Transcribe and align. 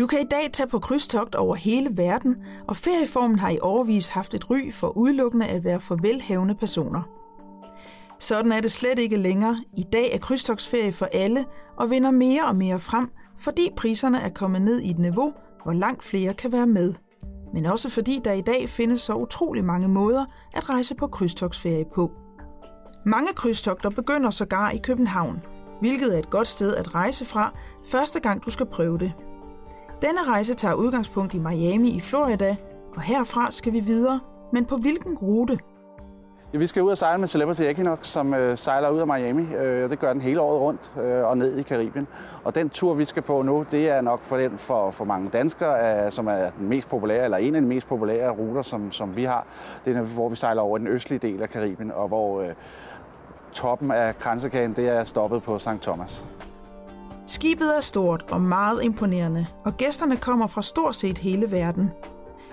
Du 0.00 0.06
kan 0.06 0.20
i 0.20 0.24
dag 0.24 0.50
tage 0.52 0.66
på 0.66 0.78
krydstogt 0.78 1.34
over 1.34 1.54
hele 1.54 1.96
verden, 1.96 2.36
og 2.68 2.76
ferieformen 2.76 3.38
har 3.38 3.50
i 3.50 3.58
årvis 3.58 4.08
haft 4.08 4.34
et 4.34 4.50
ry 4.50 4.72
for 4.72 4.96
udelukkende 4.96 5.46
at 5.46 5.64
være 5.64 5.80
for 5.80 5.98
velhavende 6.02 6.54
personer. 6.54 7.02
Sådan 8.18 8.52
er 8.52 8.60
det 8.60 8.72
slet 8.72 8.98
ikke 8.98 9.16
længere. 9.16 9.56
I 9.76 9.82
dag 9.92 10.14
er 10.14 10.18
krydstogsferie 10.18 10.92
for 10.92 11.08
alle 11.12 11.44
og 11.76 11.90
vinder 11.90 12.10
mere 12.10 12.46
og 12.46 12.56
mere 12.56 12.80
frem, 12.80 13.10
fordi 13.38 13.70
priserne 13.76 14.20
er 14.20 14.28
kommet 14.28 14.62
ned 14.62 14.80
i 14.80 14.90
et 14.90 14.98
niveau, 14.98 15.32
hvor 15.62 15.72
langt 15.72 16.04
flere 16.04 16.34
kan 16.34 16.52
være 16.52 16.66
med. 16.66 16.94
Men 17.54 17.66
også 17.66 17.90
fordi 17.90 18.20
der 18.24 18.32
i 18.32 18.40
dag 18.40 18.68
findes 18.68 19.00
så 19.00 19.14
utrolig 19.14 19.64
mange 19.64 19.88
måder 19.88 20.24
at 20.54 20.70
rejse 20.70 20.94
på 20.94 21.06
krydstogsferie 21.06 21.84
på. 21.94 22.10
Mange 23.06 23.32
krydstogter 23.32 23.90
begynder 23.90 24.30
sågar 24.30 24.70
i 24.70 24.78
København, 24.78 25.42
hvilket 25.80 26.14
er 26.14 26.18
et 26.18 26.30
godt 26.30 26.48
sted 26.48 26.74
at 26.74 26.94
rejse 26.94 27.24
fra, 27.24 27.52
første 27.90 28.20
gang 28.20 28.44
du 28.44 28.50
skal 28.50 28.66
prøve 28.66 28.98
det. 28.98 29.12
Denne 30.02 30.22
rejse 30.22 30.54
tager 30.54 30.74
udgangspunkt 30.74 31.34
i 31.34 31.38
Miami 31.38 31.90
i 31.90 32.00
Florida, 32.00 32.56
og 32.96 33.02
herfra 33.02 33.50
skal 33.50 33.72
vi 33.72 33.80
videre, 33.80 34.20
men 34.52 34.64
på 34.64 34.76
hvilken 34.76 35.18
rute? 35.18 35.58
Ja, 36.52 36.58
vi 36.58 36.66
skal 36.66 36.82
ud 36.82 36.90
og 36.90 36.98
sejle 36.98 37.18
med 37.18 37.28
Celebrity 37.28 37.62
Equinox, 37.62 38.06
som 38.06 38.34
øh, 38.34 38.58
sejler 38.58 38.90
ud 38.90 38.98
af 39.00 39.06
Miami. 39.06 39.54
Øh, 39.54 39.90
det 39.90 39.98
gør 39.98 40.12
den 40.12 40.22
hele 40.22 40.40
året 40.40 40.60
rundt 40.60 40.92
øh, 41.02 41.24
og 41.24 41.38
ned 41.38 41.58
i 41.58 41.62
Karibien. 41.62 42.06
Og 42.44 42.54
den 42.54 42.70
tur, 42.70 42.94
vi 42.94 43.04
skal 43.04 43.22
på 43.22 43.42
nu, 43.42 43.66
det 43.70 43.88
er 43.88 44.00
nok 44.00 44.22
for, 44.22 44.36
den, 44.36 44.58
for, 44.58 44.90
for 44.90 45.04
mange 45.04 45.30
danskere, 45.30 46.04
øh, 46.04 46.12
som 46.12 46.26
er 46.26 46.50
den 46.58 46.68
mest 46.68 46.88
populære, 46.88 47.24
eller 47.24 47.36
en 47.36 47.54
af 47.54 47.60
de 47.60 47.66
mest 47.66 47.88
populære 47.88 48.30
ruter, 48.30 48.62
som, 48.62 48.92
som 48.92 49.16
vi 49.16 49.24
har. 49.24 49.46
Det 49.84 49.96
er, 49.96 50.00
hvor 50.00 50.28
vi 50.28 50.36
sejler 50.36 50.62
over 50.62 50.78
den 50.78 50.86
østlige 50.86 51.18
del 51.18 51.42
af 51.42 51.48
Karibien, 51.48 51.92
og 51.92 52.08
hvor 52.08 52.40
øh, 52.40 52.48
toppen 53.52 53.90
af 53.90 54.18
kransekagen, 54.18 54.72
det 54.72 54.88
er 54.88 55.04
stoppet 55.04 55.42
på 55.42 55.58
St. 55.58 55.68
Thomas. 55.82 56.24
Skibet 57.30 57.76
er 57.76 57.80
stort 57.80 58.24
og 58.30 58.40
meget 58.40 58.84
imponerende, 58.84 59.46
og 59.64 59.76
gæsterne 59.76 60.16
kommer 60.16 60.46
fra 60.46 60.62
stort 60.62 60.96
set 60.96 61.18
hele 61.18 61.50
verden. 61.50 61.90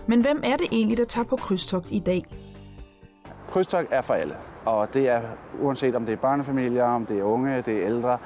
Men 0.07 0.21
hvem 0.21 0.41
er 0.43 0.57
det 0.57 0.67
egentlig, 0.71 0.97
der 0.97 1.05
tager 1.05 1.25
på 1.25 1.35
krydstogt 1.35 1.87
i 1.91 1.99
dag? 1.99 2.25
Krydstogt 3.51 3.87
er 3.91 4.01
for 4.01 4.13
alle, 4.13 4.35
og 4.65 4.93
det 4.93 5.09
er 5.09 5.21
uanset 5.61 5.95
om 5.95 6.05
det 6.05 6.13
er 6.13 6.17
børnefamilier, 6.17 6.83
om 6.83 7.05
det 7.05 7.19
er 7.19 7.23
unge, 7.23 7.61
det 7.61 7.77
er 7.77 7.85
ældre, 7.85 8.17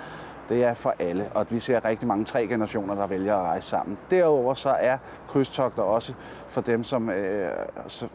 det 0.51 0.63
er 0.63 0.73
for 0.73 0.93
alle, 0.99 1.29
og 1.33 1.45
vi 1.49 1.59
ser 1.59 1.85
rigtig 1.85 2.07
mange 2.07 2.25
tre 2.25 2.47
generationer, 2.47 2.95
der 2.95 3.07
vælger 3.07 3.35
at 3.35 3.41
rejse 3.41 3.69
sammen. 3.69 3.97
Derover 4.09 4.53
så 4.53 4.69
er 4.69 4.97
krydstogter 5.27 5.83
også 5.83 6.13
for 6.47 6.61
dem, 6.61 6.83
som 6.83 7.09
øh, 7.09 7.49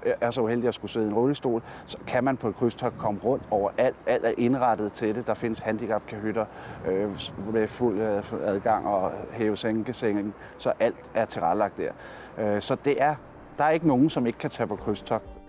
øh, 0.06 0.12
er 0.20 0.30
så 0.30 0.40
uheldige 0.40 0.68
at 0.68 0.74
skulle 0.74 0.90
sidde 0.90 1.06
i 1.06 1.08
en 1.08 1.14
rullestol, 1.14 1.62
så 1.86 1.98
kan 2.06 2.24
man 2.24 2.36
på 2.36 2.48
et 2.48 2.56
krydstogt 2.56 2.98
komme 2.98 3.20
rundt 3.24 3.44
over 3.50 3.70
alt. 3.78 3.96
Alt 4.06 4.24
er 4.24 4.32
indrettet 4.38 4.92
til 4.92 5.14
det. 5.14 5.26
Der 5.26 5.34
findes 5.34 5.58
handicapkahytter 5.58 6.44
øh, 6.86 7.10
med 7.52 7.68
fuld 7.68 8.00
øh, 8.00 8.22
adgang 8.42 8.86
og 8.86 9.12
hæve 9.32 9.56
sænkesengen, 9.56 10.34
så 10.58 10.72
alt 10.80 11.10
er 11.14 11.24
tilrettelagt 11.24 11.78
der. 11.78 11.92
Øh, 12.38 12.60
så 12.60 12.76
det 12.84 13.02
er, 13.02 13.14
der 13.58 13.64
er 13.64 13.70
ikke 13.70 13.88
nogen, 13.88 14.10
som 14.10 14.26
ikke 14.26 14.38
kan 14.38 14.50
tage 14.50 14.66
på 14.66 14.76
krydstogt. 14.76 15.45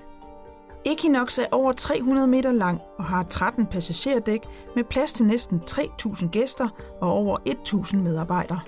Equinox 0.92 1.40
er 1.40 1.46
over 1.52 1.72
300 1.72 2.28
meter 2.28 2.52
lang 2.52 2.82
og 2.98 3.06
har 3.06 3.24
13 3.24 3.66
passagerdæk 3.66 4.42
med 4.76 4.84
plads 4.84 5.14
til 5.14 5.26
næsten 5.26 5.62
3.000 5.70 6.30
gæster 6.30 6.70
og 7.02 7.12
over 7.12 7.38
1.000 7.48 7.98
medarbejdere. 7.98 8.60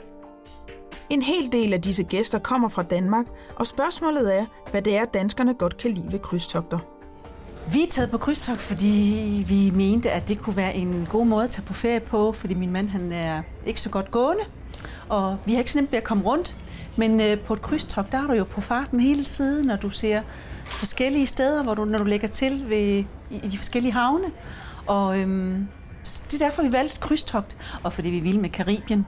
En 1.09 1.21
hel 1.21 1.51
del 1.51 1.73
af 1.73 1.81
disse 1.81 2.03
gæster 2.03 2.39
kommer 2.39 2.69
fra 2.69 2.83
Danmark, 2.83 3.25
og 3.55 3.67
spørgsmålet 3.67 4.37
er, 4.37 4.45
hvad 4.71 4.81
det 4.81 4.97
er, 4.97 5.05
danskerne 5.05 5.53
godt 5.53 5.77
kan 5.77 5.91
lide 5.91 6.11
ved 6.11 6.19
krydstogter. 6.19 6.98
Vi 7.67 7.83
er 7.83 7.87
taget 7.89 8.11
på 8.11 8.17
krydstogt, 8.17 8.59
fordi 8.59 9.45
vi 9.47 9.69
mente, 9.69 10.11
at 10.11 10.27
det 10.27 10.39
kunne 10.39 10.57
være 10.57 10.75
en 10.75 11.07
god 11.09 11.25
måde 11.25 11.43
at 11.43 11.49
tage 11.49 11.65
på 11.65 11.73
ferie 11.73 11.99
på, 11.99 12.31
fordi 12.31 12.53
min 12.53 12.71
mand 12.71 12.89
han 12.89 13.11
er 13.11 13.41
ikke 13.65 13.81
så 13.81 13.89
godt 13.89 14.11
gående, 14.11 14.43
og 15.09 15.37
vi 15.45 15.51
har 15.51 15.59
ikke 15.59 15.71
så 15.71 15.79
nemt 15.79 15.91
ved 15.91 15.97
at 15.97 16.03
komme 16.03 16.23
rundt. 16.23 16.55
Men 16.97 17.21
øh, 17.21 17.39
på 17.39 17.53
et 17.53 17.61
krydstogt, 17.61 18.11
der 18.11 18.23
er 18.23 18.27
du 18.27 18.33
jo 18.33 18.43
på 18.43 18.61
farten 18.61 18.99
hele 18.99 19.23
tiden, 19.23 19.67
når 19.67 19.75
du 19.75 19.89
ser 19.89 20.21
forskellige 20.65 21.25
steder, 21.25 21.63
hvor 21.63 21.73
du, 21.73 21.85
når 21.85 21.97
du 21.97 22.03
lægger 22.03 22.27
til 22.27 22.69
ved, 22.69 23.03
i 23.43 23.47
de 23.51 23.57
forskellige 23.57 23.93
havne. 23.93 24.27
Og 24.85 25.19
øhm, 25.19 25.67
det 26.03 26.41
er 26.41 26.45
derfor, 26.45 26.61
vi 26.61 26.71
valgte 26.71 26.97
krydstogt, 26.99 27.57
og 27.83 27.93
fordi 27.93 28.09
vi 28.09 28.19
ville 28.19 28.41
med 28.41 28.49
Karibien. 28.49 29.05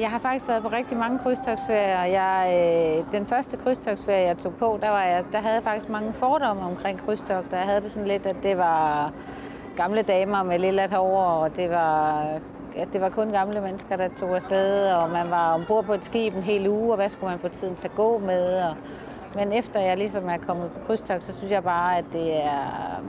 Jeg 0.00 0.10
har 0.10 0.18
faktisk 0.18 0.48
været 0.48 0.62
på 0.62 0.68
rigtig 0.68 0.96
mange 0.96 1.18
krydstogsferier. 1.18 2.04
Jeg, 2.04 2.52
øh, 2.54 3.12
den 3.12 3.26
første 3.26 3.56
krydstogsferie, 3.56 4.26
jeg 4.26 4.38
tog 4.38 4.54
på, 4.54 4.78
der, 4.82 4.88
var 4.88 5.02
jeg, 5.02 5.24
der 5.32 5.40
havde 5.40 5.54
jeg 5.54 5.62
faktisk 5.62 5.88
mange 5.88 6.12
fordomme 6.12 6.62
omkring 6.62 7.00
krydstog. 7.06 7.44
Der 7.50 7.56
havde 7.56 7.80
det 7.80 7.90
sådan 7.90 8.08
lidt, 8.08 8.26
at 8.26 8.36
det 8.42 8.58
var 8.58 9.12
gamle 9.76 10.02
damer 10.02 10.42
med 10.42 10.58
lille 10.58 10.88
hår, 10.92 11.24
og 11.24 11.56
det 11.56 11.70
var, 11.70 12.22
at 12.76 12.88
det 12.92 13.00
var 13.00 13.08
kun 13.08 13.32
gamle 13.32 13.60
mennesker, 13.60 13.96
der 13.96 14.08
tog 14.08 14.36
afsted, 14.36 14.92
og 14.92 15.10
man 15.10 15.30
var 15.30 15.54
ombord 15.54 15.84
på 15.84 15.94
et 15.94 16.04
skib 16.04 16.34
en 16.34 16.42
hel 16.42 16.68
uge, 16.68 16.90
og 16.90 16.96
hvad 16.96 17.08
skulle 17.08 17.30
man 17.30 17.38
få 17.38 17.48
tiden 17.48 17.74
til 17.74 17.88
at 17.88 17.94
gå 17.94 18.18
med? 18.18 18.62
Og, 18.62 18.74
men 19.34 19.52
efter 19.52 19.80
jeg 19.80 19.96
ligesom 19.96 20.28
er 20.28 20.36
kommet 20.46 20.70
på 20.70 20.78
krydstog, 20.86 21.22
så 21.22 21.32
synes 21.38 21.52
jeg 21.52 21.62
bare, 21.62 21.98
at 21.98 22.04
det 22.12 22.44
er... 22.44 23.02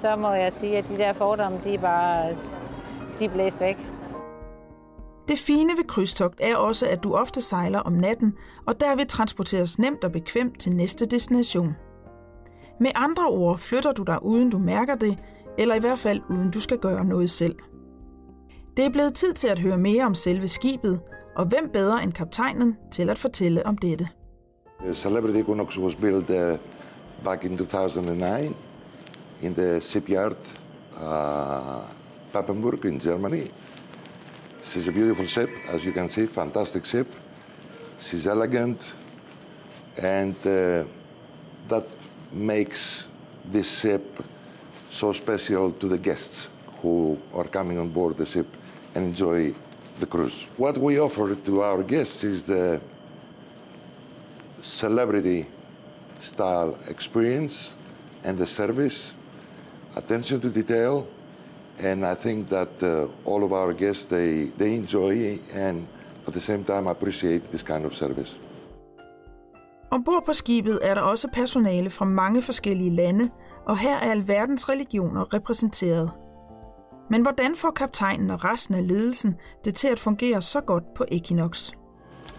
Så 0.00 0.16
må 0.16 0.32
jeg 0.32 0.52
sige, 0.52 0.78
at 0.78 0.88
de 0.88 0.96
der 0.96 1.12
fordomme, 1.12 1.58
de 1.64 1.74
er 1.74 1.78
bare... 1.78 2.26
De 3.18 3.24
er 3.24 3.28
blæst 3.28 3.60
væk. 3.60 3.78
Det 5.28 5.38
fine 5.38 5.72
ved 5.76 5.84
krydstogt 5.84 6.40
er 6.40 6.56
også, 6.56 6.86
at 6.86 7.02
du 7.02 7.14
ofte 7.14 7.40
sejler 7.40 7.78
om 7.78 7.92
natten, 7.92 8.34
og 8.66 8.80
derved 8.80 9.06
transporteres 9.06 9.78
nemt 9.78 10.04
og 10.04 10.12
bekvemt 10.12 10.60
til 10.60 10.72
næste 10.72 11.06
destination. 11.06 11.76
Med 12.80 12.90
andre 12.94 13.26
ord 13.26 13.58
flytter 13.58 13.92
du 13.92 14.02
dig 14.02 14.22
uden 14.22 14.50
du 14.50 14.58
mærker 14.58 14.94
det, 14.94 15.18
eller 15.58 15.74
i 15.74 15.78
hvert 15.78 15.98
fald 15.98 16.20
uden 16.30 16.50
du 16.50 16.60
skal 16.60 16.78
gøre 16.78 17.04
noget 17.04 17.30
selv. 17.30 17.56
Det 18.76 18.84
er 18.84 18.90
blevet 18.90 19.14
tid 19.14 19.32
til 19.32 19.48
at 19.48 19.58
høre 19.58 19.78
mere 19.78 20.04
om 20.04 20.14
selve 20.14 20.48
skibet, 20.48 21.00
og 21.36 21.46
hvem 21.46 21.70
bedre 21.72 22.02
end 22.02 22.12
kaptajnen 22.12 22.76
til 22.90 23.10
at 23.10 23.18
fortælle 23.18 23.66
om 23.66 23.78
dette. 23.78 24.08
Celebrity 24.94 25.38
Equinox 25.38 25.78
was 25.78 25.94
built 25.94 26.30
uh, 26.30 26.58
back 27.24 27.44
in 27.44 27.56
2009 27.56 28.56
in 29.42 29.54
the 29.54 29.80
shipyard 29.80 30.36
uh, 30.96 31.82
Papenburg 32.32 32.84
in 32.84 32.98
Germany. 32.98 33.50
She's 34.62 34.88
a 34.88 34.92
beautiful 34.92 35.26
ship, 35.26 35.50
as 35.68 35.84
you 35.84 35.92
can 35.92 36.08
see, 36.08 36.26
fantastic 36.26 36.84
ship. 36.84 37.14
She's 38.00 38.26
elegant, 38.26 38.94
and 39.96 40.34
uh, 40.46 40.84
that 41.68 41.86
makes 42.32 43.08
this 43.50 43.80
ship 43.80 44.22
so 44.90 45.12
special 45.12 45.72
to 45.72 45.88
the 45.88 45.98
guests 45.98 46.48
who 46.82 47.18
are 47.34 47.44
coming 47.44 47.78
on 47.78 47.88
board 47.88 48.16
the 48.16 48.26
ship 48.26 48.46
and 48.94 49.04
enjoy 49.04 49.54
the 50.00 50.06
cruise. 50.06 50.46
What 50.56 50.78
we 50.78 50.98
offer 50.98 51.34
to 51.34 51.62
our 51.62 51.82
guests 51.82 52.24
is 52.24 52.44
the 52.44 52.80
celebrity 54.60 55.46
style 56.20 56.78
experience 56.88 57.74
and 58.24 58.36
the 58.36 58.46
service, 58.46 59.14
attention 59.96 60.40
to 60.40 60.50
detail, 60.50 61.08
and 61.80 62.04
I 62.04 62.14
think 62.14 62.48
that 62.48 62.82
uh, 62.82 63.32
all 63.32 63.44
of 63.44 63.52
our 63.52 63.72
guests 63.72 64.06
they, 64.06 64.50
they 64.58 64.74
enjoy 64.74 65.38
and 65.54 65.86
at 66.26 66.32
the 66.32 66.40
same 66.40 66.64
time 66.64 66.86
appreciate 66.86 67.42
this 67.50 67.62
kind 67.62 67.84
of 67.84 67.94
service. 67.94 68.36
Ombord 69.90 70.24
på 70.26 70.32
skibet 70.32 70.78
er 70.82 70.94
der 70.94 71.00
også 71.00 71.28
personale 71.32 71.90
fra 71.90 72.04
mange 72.04 72.42
forskellige 72.42 72.90
lande, 72.90 73.30
og 73.66 73.78
her 73.78 73.96
er 73.96 74.10
alverdens 74.10 74.68
religioner 74.68 75.34
repræsenteret. 75.34 76.10
Men 77.10 77.22
hvordan 77.22 77.56
får 77.56 77.70
kaptajnen 77.70 78.30
og 78.30 78.44
resten 78.44 78.74
af 78.74 78.88
ledelsen 78.88 79.34
det 79.64 79.74
til 79.74 79.88
at 79.88 80.00
fungere 80.00 80.42
så 80.42 80.60
godt 80.60 80.94
på 80.94 81.04
Equinox? 81.08 81.70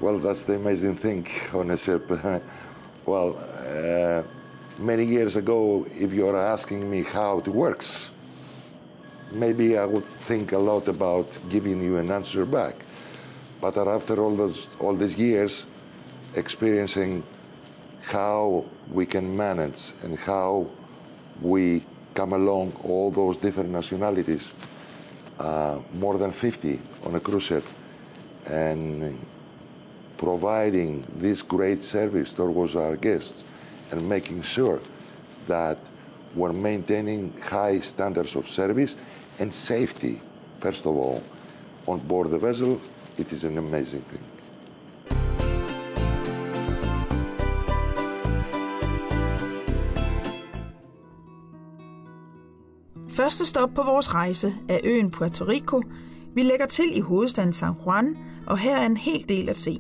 Well, 0.02 0.18
that's 0.18 0.46
the 0.46 0.56
amazing 0.56 1.00
thing 1.00 1.28
on 1.54 1.72
a 1.72 1.76
ship. 1.76 2.12
well, 3.08 3.30
uh, 3.30 4.24
many 4.86 5.04
years 5.18 5.36
ago, 5.36 5.86
if 6.00 6.14
you're 6.14 6.38
asking 6.38 6.90
me 6.90 7.04
how 7.04 7.40
it 7.40 7.48
works, 7.48 8.14
maybe 9.32 9.78
I 9.78 9.86
would 9.86 10.06
think 10.06 10.52
a 10.52 10.58
lot 10.58 10.88
about 10.88 11.28
giving 11.50 11.84
you 11.84 11.98
an 11.98 12.12
answer 12.12 12.46
back. 12.46 12.76
But 13.62 13.78
after 13.78 14.22
all 14.24 14.36
those 14.36 14.68
all 14.80 14.96
these 14.96 15.18
years, 15.18 15.66
experiencing 16.36 17.24
how 18.02 18.66
we 18.92 19.06
can 19.06 19.36
manage 19.36 19.94
and 20.04 20.18
how 20.18 20.68
we 21.42 21.84
come 22.14 22.34
along 22.34 22.74
all 22.84 23.12
those 23.12 23.38
different 23.38 23.70
nationalities, 23.70 24.54
uh, 25.40 25.80
more 25.94 26.18
than 26.18 26.32
50 26.32 26.80
on 27.06 27.16
a 27.16 27.20
cruise 27.20 27.44
ship, 27.44 27.64
and 28.46 29.26
providing 30.18 31.06
this 31.16 31.42
great 31.42 31.82
service 31.82 32.34
towards 32.34 32.76
our 32.76 32.96
guests 32.98 33.44
and 33.92 34.08
making 34.08 34.42
sure 34.42 34.80
that 35.48 35.78
we're 36.36 36.54
maintaining 36.54 37.34
high 37.42 37.80
standards 37.80 38.36
of 38.36 38.48
service 38.48 38.98
and 39.40 39.52
safety, 39.52 40.22
first 40.60 40.86
of 40.86 40.96
all, 40.96 41.24
on 41.88 42.00
board 42.08 42.28
the 42.30 42.38
vessel, 42.38 42.80
it 43.18 43.32
is 43.32 43.44
an 43.44 43.58
amazing 43.58 44.04
thing. 44.10 44.24
Første 53.10 53.46
stop 53.46 53.70
på 53.76 53.84
vores 53.84 54.14
rejse 54.14 54.54
er 54.70 54.80
øen 54.84 55.12
Puerto 55.12 55.46
Rico. 55.46 55.82
Vi 56.36 56.44
lægger 56.44 56.66
til 56.66 56.98
i 56.98 57.00
hovedstaden 57.00 57.54
San 57.54 57.74
Juan, 57.86 58.18
og 58.48 58.58
her 58.58 58.78
er 58.78 58.86
en 58.86 58.98
hel 58.98 59.30
del 59.30 59.50
at 59.50 59.58
se. 59.58 59.80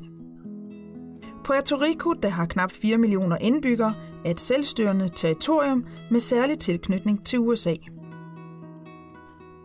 Puerto 1.44 1.76
Rico, 1.76 2.14
der 2.14 2.30
har 2.30 2.46
knap 2.46 2.72
4 2.72 2.98
millioner 2.98 3.38
indbyggere, 3.38 3.94
er 4.26 4.32
et 4.32 4.42
selvstyrende 4.42 5.10
territorium 5.16 5.86
med 6.12 6.20
særlig 6.20 6.60
tilknytning 6.60 7.26
til 7.26 7.40
USA. 7.40 7.76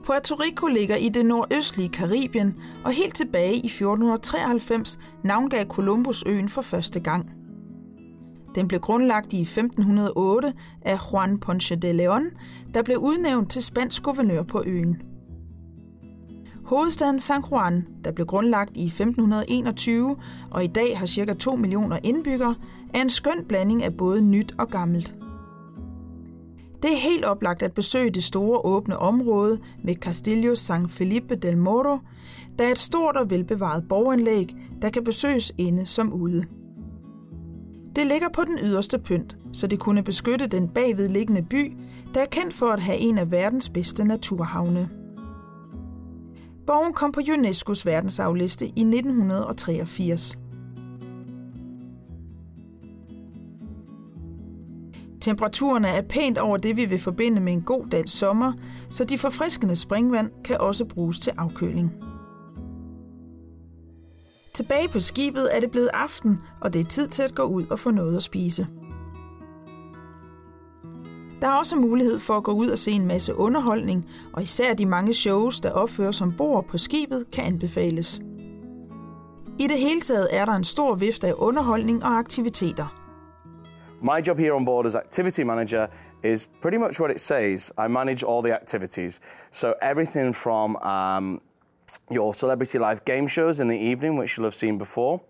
Puerto 0.05 0.35
Rico 0.35 0.67
ligger 0.67 0.97
i 0.97 1.09
det 1.09 1.27
nordøstlige 1.27 1.89
Karibien, 1.89 2.55
og 2.85 2.93
helt 2.93 3.15
tilbage 3.15 3.55
i 3.55 3.67
1493 3.67 4.99
navngav 5.25 5.65
Columbus 5.65 6.25
øen 6.27 6.49
for 6.49 6.63
første 6.63 7.01
gang. 7.01 7.31
Den 8.55 8.69
blev 8.69 8.81
grundlagt 8.81 9.33
i 9.33 9.41
1508 9.41 10.53
af 10.83 10.99
Juan 11.13 11.39
Ponce 11.39 11.77
de 11.77 11.93
Leon, 11.93 12.25
der 12.75 12.83
blev 12.83 12.99
udnævnt 12.99 13.51
til 13.51 13.63
spansk 13.63 14.03
guvernør 14.03 14.43
på 14.43 14.63
øen. 14.67 15.03
Hovedstaden 16.65 17.21
San 17.21 17.43
Juan, 17.51 17.87
der 18.05 18.13
blev 18.13 18.27
grundlagt 18.27 18.77
i 18.77 18.87
1521 18.87 20.17
og 20.51 20.65
i 20.65 20.67
dag 20.67 20.99
har 20.99 21.07
ca. 21.07 21.35
2 21.35 21.55
millioner 21.57 21.99
indbyggere, 22.03 22.55
er 22.95 23.01
en 23.03 23.11
skøn 23.11 23.45
blanding 23.49 23.83
af 23.83 23.97
både 23.97 24.23
nyt 24.23 24.55
og 24.59 24.69
gammelt. 24.69 25.17
Det 26.85 26.93
er 26.93 26.97
helt 26.97 27.25
oplagt 27.25 27.63
at 27.63 27.73
besøge 27.73 28.11
det 28.11 28.25
store 28.25 28.59
åbne 28.59 28.99
område 28.99 29.59
med 29.85 29.95
Castillo 29.95 30.55
San 30.55 30.89
Felipe 30.89 31.35
del 31.37 31.59
Moro, 31.59 31.99
der 32.59 32.65
er 32.65 32.71
et 32.71 32.79
stort 32.79 33.17
og 33.17 33.31
velbevaret 33.31 33.89
borganlæg, 33.89 34.57
der 34.83 34.91
kan 34.91 35.05
besøges 35.05 35.53
inde 35.59 35.87
som 35.87 36.13
ude. 36.13 36.45
Det 37.97 38.07
ligger 38.07 38.29
på 38.29 38.45
den 38.45 38.59
yderste 38.63 38.99
pynt, 38.99 39.37
så 39.53 39.67
det 39.67 39.79
kunne 39.79 40.03
beskytte 40.03 40.47
den 40.47 40.69
bagvedliggende 40.69 41.43
by, 41.43 41.77
der 42.15 42.21
er 42.21 42.27
kendt 42.27 42.55
for 42.55 42.67
at 42.67 42.83
have 42.83 42.99
en 42.99 43.19
af 43.19 43.31
verdens 43.31 43.69
bedste 43.69 44.05
naturhavne. 44.05 44.89
Borgen 46.67 46.93
kom 46.93 47.13
på 47.13 47.21
UNESCO's 47.21 47.83
verdensarvliste 47.85 48.67
i 48.67 48.81
1983. 48.81 50.39
Temperaturerne 55.25 55.89
er 55.89 56.03
pænt 56.03 56.39
over 56.39 56.57
det, 56.57 56.77
vi 56.77 56.85
vil 56.85 56.99
forbinde 56.99 57.41
med 57.41 57.53
en 57.53 57.63
god 57.63 57.87
dansk 57.87 58.19
sommer, 58.19 58.53
så 58.91 59.05
de 59.05 59.19
forfriskende 59.19 59.77
springvand 59.77 60.31
kan 60.45 60.61
også 60.61 60.85
bruges 60.85 61.19
til 61.19 61.33
afkøling. 61.37 61.93
Tilbage 64.55 64.89
på 64.89 65.01
skibet 65.01 65.57
er 65.57 65.61
det 65.61 65.71
blevet 65.71 65.91
aften, 65.95 66.39
og 66.61 66.75
det 66.75 66.81
er 66.81 66.85
tid 66.85 67.09
til 67.09 67.23
at 67.23 67.35
gå 67.35 67.43
ud 67.43 67.67
og 67.71 67.79
få 67.79 67.91
noget 67.91 68.17
at 68.17 68.23
spise. 68.23 68.67
Der 71.41 71.49
er 71.49 71.59
også 71.59 71.77
mulighed 71.77 72.19
for 72.19 72.37
at 72.37 72.45
gå 72.45 72.53
ud 72.53 72.69
og 72.69 72.79
se 72.79 72.91
en 72.91 73.07
masse 73.07 73.35
underholdning, 73.35 74.07
og 74.33 74.43
især 74.43 74.75
de 74.75 74.87
mange 74.87 75.15
shows, 75.15 75.61
der 75.61 75.71
opføres 75.71 76.21
ombord 76.21 76.67
på 76.69 76.79
skibet, 76.79 77.25
kan 77.33 77.45
anbefales. 77.45 78.21
I 79.59 79.67
det 79.67 79.79
hele 79.79 80.01
taget 80.01 80.29
er 80.31 80.45
der 80.45 80.53
en 80.53 80.65
stor 80.65 80.95
vifte 80.95 81.27
af 81.27 81.35
underholdning 81.37 82.05
og 82.05 82.19
aktiviteter. 82.19 83.04
My 84.05 84.21
job 84.21 84.39
here 84.39 84.55
on 84.55 84.67
board 84.67 84.85
as 84.85 84.97
activity 84.97 85.45
manager 85.45 85.89
is 86.23 86.47
pretty 86.61 86.77
much 86.77 87.01
what 87.01 87.11
it 87.11 87.21
says. 87.21 87.73
I 87.79 87.89
manage 87.89 88.23
all 88.23 88.43
the 88.43 88.53
activities. 88.53 89.21
So 89.51 89.77
everything 89.81 90.35
from 90.35 90.77
um, 90.77 91.41
your 92.11 92.35
celebrity 92.35 92.79
live 92.79 93.03
game 93.07 93.27
shows 93.27 93.61
in 93.61 93.69
the 93.69 93.79
evening, 93.79 94.19
which 94.19 94.37
you'll 94.37 94.45
have 94.45 94.55
seen 94.55 94.77
before, 94.77 95.23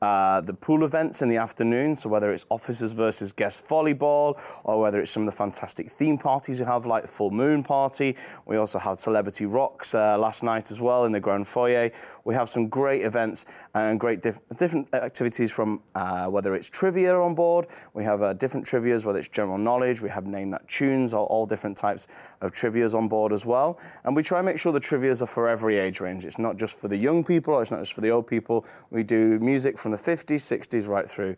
uh, 0.00 0.40
the 0.40 0.54
pool 0.54 0.84
events 0.84 1.22
in 1.22 1.28
the 1.28 1.36
afternoon, 1.36 1.96
so 1.96 2.08
whether 2.08 2.32
it's 2.32 2.46
officers 2.50 2.92
versus 2.92 3.32
guest 3.32 3.66
volleyball 3.66 4.38
or 4.64 4.80
whether 4.80 5.00
it's 5.00 5.10
some 5.10 5.22
of 5.22 5.26
the 5.26 5.36
fantastic 5.36 5.90
theme 5.90 6.16
parties 6.16 6.58
you 6.58 6.64
have, 6.64 6.86
like 6.86 7.06
Full 7.06 7.30
Moon 7.30 7.62
Party. 7.62 8.16
We 8.46 8.56
also 8.56 8.78
had 8.78 8.98
Celebrity 8.98 9.46
Rocks 9.46 9.94
uh, 9.94 10.18
last 10.18 10.42
night 10.42 10.70
as 10.70 10.80
well 10.80 11.04
in 11.04 11.12
the 11.12 11.20
Grand 11.20 11.48
Foyer. 11.48 11.90
We 12.24 12.34
have 12.34 12.48
some 12.48 12.68
great 12.68 13.02
events 13.02 13.46
and 13.74 13.98
great 13.98 14.20
diff- 14.20 14.40
different 14.58 14.92
activities 14.92 15.50
from 15.50 15.80
uh, 15.94 16.26
whether 16.26 16.54
it's 16.54 16.68
trivia 16.68 17.18
on 17.18 17.34
board. 17.34 17.68
We 17.94 18.04
have 18.04 18.22
uh, 18.22 18.34
different 18.34 18.66
trivias, 18.66 19.04
whether 19.04 19.18
it's 19.18 19.28
general 19.28 19.58
knowledge. 19.58 20.02
We 20.02 20.10
have 20.10 20.26
name 20.26 20.50
that 20.50 20.68
tunes, 20.68 21.14
all, 21.14 21.24
all 21.26 21.46
different 21.46 21.76
types 21.76 22.06
of 22.42 22.52
trivias 22.52 22.94
on 22.94 23.08
board 23.08 23.32
as 23.32 23.46
well. 23.46 23.78
And 24.04 24.14
we 24.14 24.22
try 24.22 24.40
and 24.40 24.46
make 24.46 24.58
sure 24.58 24.72
the 24.72 24.80
trivias 24.80 25.22
are 25.22 25.26
for 25.26 25.48
every 25.48 25.78
age 25.78 26.00
range. 26.00 26.26
It's 26.26 26.38
not 26.38 26.56
just 26.56 26.78
for 26.78 26.88
the 26.88 26.96
young 26.96 27.24
people 27.24 27.54
or 27.54 27.62
it's 27.62 27.70
not 27.70 27.80
just 27.80 27.94
for 27.94 28.02
the 28.02 28.10
old 28.10 28.26
people. 28.26 28.66
We 28.90 29.02
do 29.02 29.38
music 29.38 29.78
from 29.78 29.87
the 29.90 29.98
50s, 29.98 30.36
60s, 30.36 30.88
right 30.88 31.08
through. 31.08 31.36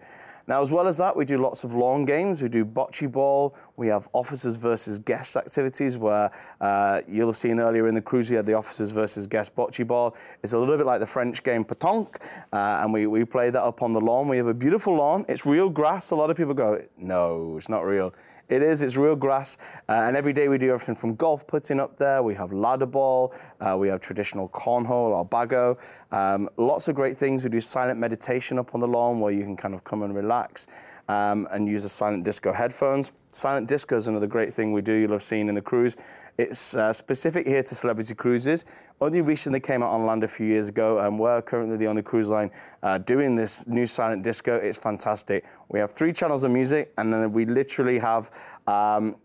Now, 0.50 0.61
as 0.62 0.73
well 0.73 0.88
as 0.88 0.99
that, 0.99 1.14
we 1.14 1.25
do 1.25 1.37
lots 1.37 1.62
of 1.62 1.75
lawn 1.75 2.05
games. 2.05 2.43
We 2.43 2.49
do 2.49 2.64
bocce 2.64 3.11
ball. 3.11 3.55
We 3.76 3.87
have 3.87 4.08
officers 4.12 4.56
versus 4.56 4.99
guests 4.99 5.37
activities 5.37 5.97
where 5.97 6.31
uh, 6.61 7.02
you'll 7.06 7.29
have 7.29 7.37
seen 7.37 7.61
earlier 7.61 7.87
in 7.87 7.94
the 7.94 8.02
cruise 8.02 8.31
we 8.31 8.35
had 8.35 8.47
the 8.47 8.55
officers 8.55 8.91
versus 8.91 9.29
guests 9.29 9.55
bocce 9.55 9.87
ball. 9.87 10.17
It's 10.43 10.52
a 10.52 10.58
little 10.58 10.76
bit 10.76 10.87
like 10.87 10.99
the 10.99 11.06
French 11.06 11.44
game 11.44 11.64
pétanque, 11.64 12.17
uh, 12.52 12.81
and 12.82 12.93
we, 12.93 13.06
we 13.06 13.25
play 13.25 13.50
that 13.50 13.62
up 13.62 13.81
on 13.81 13.93
the 13.93 14.00
lawn. 14.00 14.26
We 14.26 14.38
have 14.38 14.49
a 14.49 14.55
beautiful 14.55 14.96
lawn. 14.96 15.25
It's 15.29 15.46
real 15.46 15.69
grass. 15.69 16.11
A 16.11 16.17
lot 16.17 16.31
of 16.31 16.37
people 16.37 16.55
go, 16.55 16.82
no, 16.99 17.56
it's 17.56 17.69
not 17.69 17.82
real. 17.82 18.12
It 18.50 18.62
is, 18.62 18.82
it's 18.82 18.97
real 18.97 19.14
grass. 19.14 19.58
Uh, 19.88 19.93
and 19.93 20.17
every 20.17 20.32
day 20.32 20.49
we 20.49 20.58
do 20.58 20.75
everything 20.75 20.97
from 20.97 21.14
golf 21.14 21.47
putting 21.47 21.79
up 21.79 21.97
there, 21.97 22.20
we 22.23 22.35
have 22.35 22.52
ladder 22.52 22.85
ball, 22.85 23.32
uh, 23.61 23.76
we 23.79 23.88
have 23.88 24.00
traditional 24.00 24.49
cornhole 24.49 24.91
or 25.14 25.25
bago. 25.25 25.79
Um, 26.11 26.50
lots 26.56 26.88
of 26.88 26.97
great 26.97 27.17
things. 27.17 27.44
We 27.44 27.50
do 27.50 27.61
silent 27.61 28.00
meditation 28.00 28.58
up 28.58 28.75
on 28.75 28.81
the 28.81 28.88
lawn 28.88 29.20
where 29.20 29.32
you 29.32 29.44
can 29.44 29.56
kind 29.56 29.73
of 29.73 29.85
come 29.85 30.02
and 30.02 30.14
relax 30.14 30.67
um, 31.10 31.48
and 31.50 31.68
use 31.68 31.82
the 31.82 31.88
silent 31.88 32.24
disco 32.24 32.52
headphones. 32.52 33.12
Silent 33.32 33.68
disco 33.68 33.96
is 33.96 34.06
another 34.08 34.26
great 34.26 34.52
thing 34.52 34.72
we 34.72 34.82
do, 34.82 34.92
you'll 34.92 35.12
have 35.18 35.22
seen 35.22 35.48
in 35.48 35.54
the 35.54 35.60
cruise. 35.70 35.96
It's 36.38 36.76
uh, 36.76 36.92
specific 36.92 37.46
here 37.46 37.62
to 37.62 37.74
celebrity 37.74 38.14
cruises. 38.14 38.64
Only 39.00 39.20
recently 39.20 39.60
came 39.60 39.82
out 39.82 39.90
on 39.90 40.06
land 40.06 40.24
a 40.24 40.28
few 40.28 40.46
years 40.46 40.68
ago, 40.68 40.98
and 41.00 41.18
we're 41.18 41.42
currently 41.42 41.76
the 41.76 41.88
only 41.88 42.02
cruise 42.02 42.28
line 42.28 42.50
uh, 42.82 42.98
doing 42.98 43.36
this 43.36 43.66
new 43.66 43.86
silent 43.86 44.22
disco. 44.22 44.56
It's 44.56 44.78
fantastic. 44.78 45.44
We 45.68 45.80
have 45.80 45.90
three 45.90 46.12
channels 46.12 46.44
of 46.44 46.50
music, 46.50 46.92
and 46.98 47.12
then 47.12 47.32
we 47.32 47.44
literally 47.44 47.98
have 47.98 48.30
um, 48.66 49.17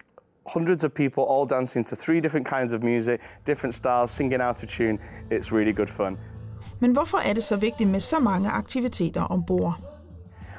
hundreds 0.47 0.83
of 0.83 0.93
people 0.93 1.23
all 1.23 1.45
dancing 1.45 1.83
to 1.85 1.95
three 1.95 2.19
different 2.21 2.47
kinds 2.47 2.73
of 2.73 2.83
music, 2.83 3.21
different 3.45 3.73
styles, 3.73 4.11
singing 4.11 4.41
out 4.41 4.63
of 4.63 4.69
tune. 4.69 4.99
It's 5.29 5.51
really 5.51 5.73
good 5.73 5.89
fun. 5.89 6.17
Men 6.79 6.91
hvorfor 6.91 7.17
er 7.17 7.33
det 7.33 7.43
så 7.43 7.55
vigtigt 7.55 7.89
med 7.89 7.99
så 7.99 8.19
mange 8.19 8.49
aktiviteter 8.49 9.21
ombord? 9.31 9.94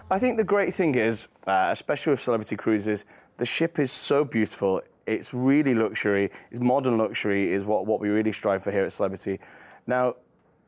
I 0.08 0.20
think 0.20 0.36
the 0.36 0.44
great 0.44 0.72
thing 0.72 0.94
is, 0.94 1.28
uh, 1.48 1.68
especially 1.72 2.12
with 2.12 2.20
celebrity 2.20 2.56
cruises, 2.56 3.06
the 3.38 3.46
ship 3.46 3.80
is 3.80 3.90
so 3.90 4.24
beautiful. 4.24 4.80
It's 5.04 5.34
really 5.34 5.74
luxury. 5.74 6.30
It's 6.52 6.60
modern 6.60 6.96
luxury 6.96 7.52
is 7.52 7.64
what, 7.64 7.86
what 7.86 7.98
we 7.98 8.08
really 8.08 8.30
strive 8.30 8.62
for 8.62 8.70
here 8.70 8.84
at 8.84 8.92
Celebrity. 8.92 9.40
Now, 9.88 10.14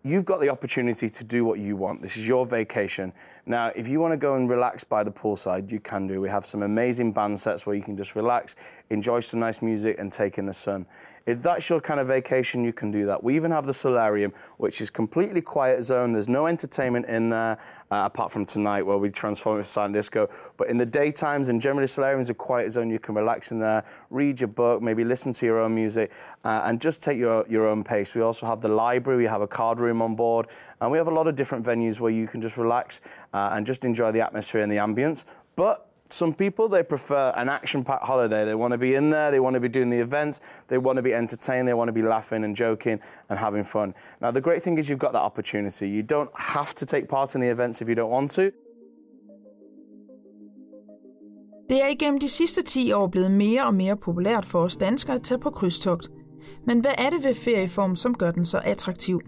you've 0.02 0.25
got 0.25 0.40
the 0.40 0.49
opportunity 0.49 1.09
to 1.09 1.25
do 1.25 1.45
what 1.45 1.61
you 1.61 1.76
want. 1.76 2.02
This 2.02 2.16
is 2.16 2.26
your 2.26 2.47
vacation. 2.47 3.12
Now, 3.48 3.72
if 3.74 3.88
you 3.88 3.98
want 3.98 4.12
to 4.12 4.18
go 4.18 4.34
and 4.34 4.48
relax 4.48 4.84
by 4.84 5.02
the 5.02 5.10
poolside, 5.10 5.72
you 5.72 5.80
can 5.80 6.06
do. 6.06 6.20
We 6.20 6.28
have 6.28 6.44
some 6.44 6.62
amazing 6.62 7.12
band 7.12 7.38
sets 7.38 7.64
where 7.64 7.74
you 7.74 7.80
can 7.82 7.96
just 7.96 8.14
relax, 8.14 8.56
enjoy 8.90 9.20
some 9.20 9.40
nice 9.40 9.62
music, 9.62 9.96
and 9.98 10.12
take 10.12 10.36
in 10.36 10.44
the 10.44 10.52
sun. 10.52 10.84
If 11.28 11.42
that's 11.42 11.68
your 11.68 11.78
kind 11.78 12.00
of 12.00 12.06
vacation, 12.06 12.64
you 12.64 12.72
can 12.72 12.90
do 12.90 13.04
that. 13.04 13.22
We 13.22 13.36
even 13.36 13.50
have 13.50 13.66
the 13.66 13.74
solarium, 13.74 14.32
which 14.56 14.80
is 14.80 14.88
completely 14.88 15.42
quiet 15.42 15.82
zone. 15.82 16.14
There's 16.14 16.26
no 16.26 16.46
entertainment 16.46 17.04
in 17.04 17.28
there, 17.28 17.58
uh, 17.90 18.04
apart 18.06 18.32
from 18.32 18.46
tonight 18.46 18.82
where 18.82 18.96
we 18.96 19.10
transform 19.10 19.60
it 19.60 19.64
to 19.64 19.68
silent 19.68 19.92
disco. 19.92 20.30
But 20.56 20.68
in 20.68 20.78
the 20.78 20.86
daytimes 20.86 21.50
and 21.50 21.60
generally 21.60 21.86
solarium 21.86 22.20
is 22.20 22.30
a 22.30 22.34
quiet 22.34 22.70
zone. 22.70 22.88
You 22.88 22.98
can 22.98 23.14
relax 23.14 23.52
in 23.52 23.58
there, 23.58 23.84
read 24.08 24.40
your 24.40 24.48
book, 24.48 24.80
maybe 24.80 25.04
listen 25.04 25.32
to 25.32 25.44
your 25.44 25.60
own 25.60 25.74
music, 25.74 26.12
uh, 26.44 26.62
and 26.64 26.80
just 26.80 27.04
take 27.04 27.18
your, 27.18 27.46
your 27.46 27.66
own 27.66 27.84
pace. 27.84 28.14
We 28.14 28.22
also 28.22 28.46
have 28.46 28.62
the 28.62 28.68
library. 28.68 29.18
We 29.18 29.28
have 29.28 29.42
a 29.42 29.46
card 29.46 29.80
room 29.80 30.00
on 30.00 30.16
board, 30.16 30.46
and 30.80 30.90
we 30.90 30.99
have 30.99 31.08
a 31.08 31.14
lot 31.14 31.26
of 31.26 31.37
different 31.37 31.64
venues 31.64 32.00
where 32.00 32.11
you 32.11 32.26
can 32.26 32.40
just 32.40 32.56
relax 32.56 33.00
uh, 33.35 33.50
and 33.52 33.66
just 33.66 33.85
enjoy 33.85 34.12
the 34.12 34.20
atmosphere 34.20 34.62
and 34.62 34.70
the 34.70 34.76
ambience. 34.76 35.25
But 35.56 35.88
some 36.11 36.32
people 36.32 36.68
they 36.68 36.82
prefer 36.82 37.32
an 37.37 37.49
action-packed 37.49 38.04
holiday. 38.04 38.44
They 38.44 38.54
want 38.54 38.73
to 38.73 38.78
be 38.78 38.94
in 38.94 39.11
there, 39.11 39.30
they 39.30 39.40
want 39.40 39.54
to 39.54 39.61
be 39.61 39.68
doing 39.68 39.90
the 39.90 39.99
events, 39.99 40.40
they 40.68 40.78
want 40.78 40.97
to 40.97 41.02
be 41.02 41.14
entertained, 41.14 41.68
they 41.68 41.75
want 41.75 41.88
to 41.88 41.92
be 41.92 42.02
laughing 42.02 42.44
and 42.44 42.56
joking 42.56 43.00
and 43.28 43.38
having 43.38 43.64
fun. 43.64 43.94
Now 44.20 44.30
the 44.30 44.40
great 44.40 44.62
thing 44.62 44.78
is 44.78 44.88
you've 44.88 44.99
got 44.99 45.12
that 45.12 45.23
opportunity. 45.23 45.88
You 45.88 46.02
don't 46.02 46.30
have 46.35 46.75
to 46.76 46.87
take 46.87 47.08
part 47.08 47.35
in 47.35 47.40
the 47.40 47.49
events 47.49 47.80
if 47.82 47.88
you 47.88 47.94
don't 47.94 48.11
want 48.11 48.30
to. 48.30 48.50
Det 51.68 51.82
er 51.82 51.88
igennem 51.88 52.20
de 52.20 52.28
sidste 52.28 52.62
10 52.62 52.92
år 52.92 53.06
blevet 53.06 53.30
mere 53.30 53.66
og 53.66 53.75
mere 53.75 53.97
populært 53.97 54.44
for 54.47 54.61
os 54.61 54.76
danskere 54.76 55.16
at 55.16 55.23
tage 55.23 55.38
på 55.38 55.50
krydstogt. 55.50 56.08
Men 56.66 56.80
hvad 56.80 56.90
er 56.99 57.11
det 57.11 57.25
ved 57.25 57.35
ferieform, 57.35 57.97
som 57.97 58.14
gør 58.14 58.30
den 58.30 58.47
så 58.47 58.61
attraktiv? 58.64 59.20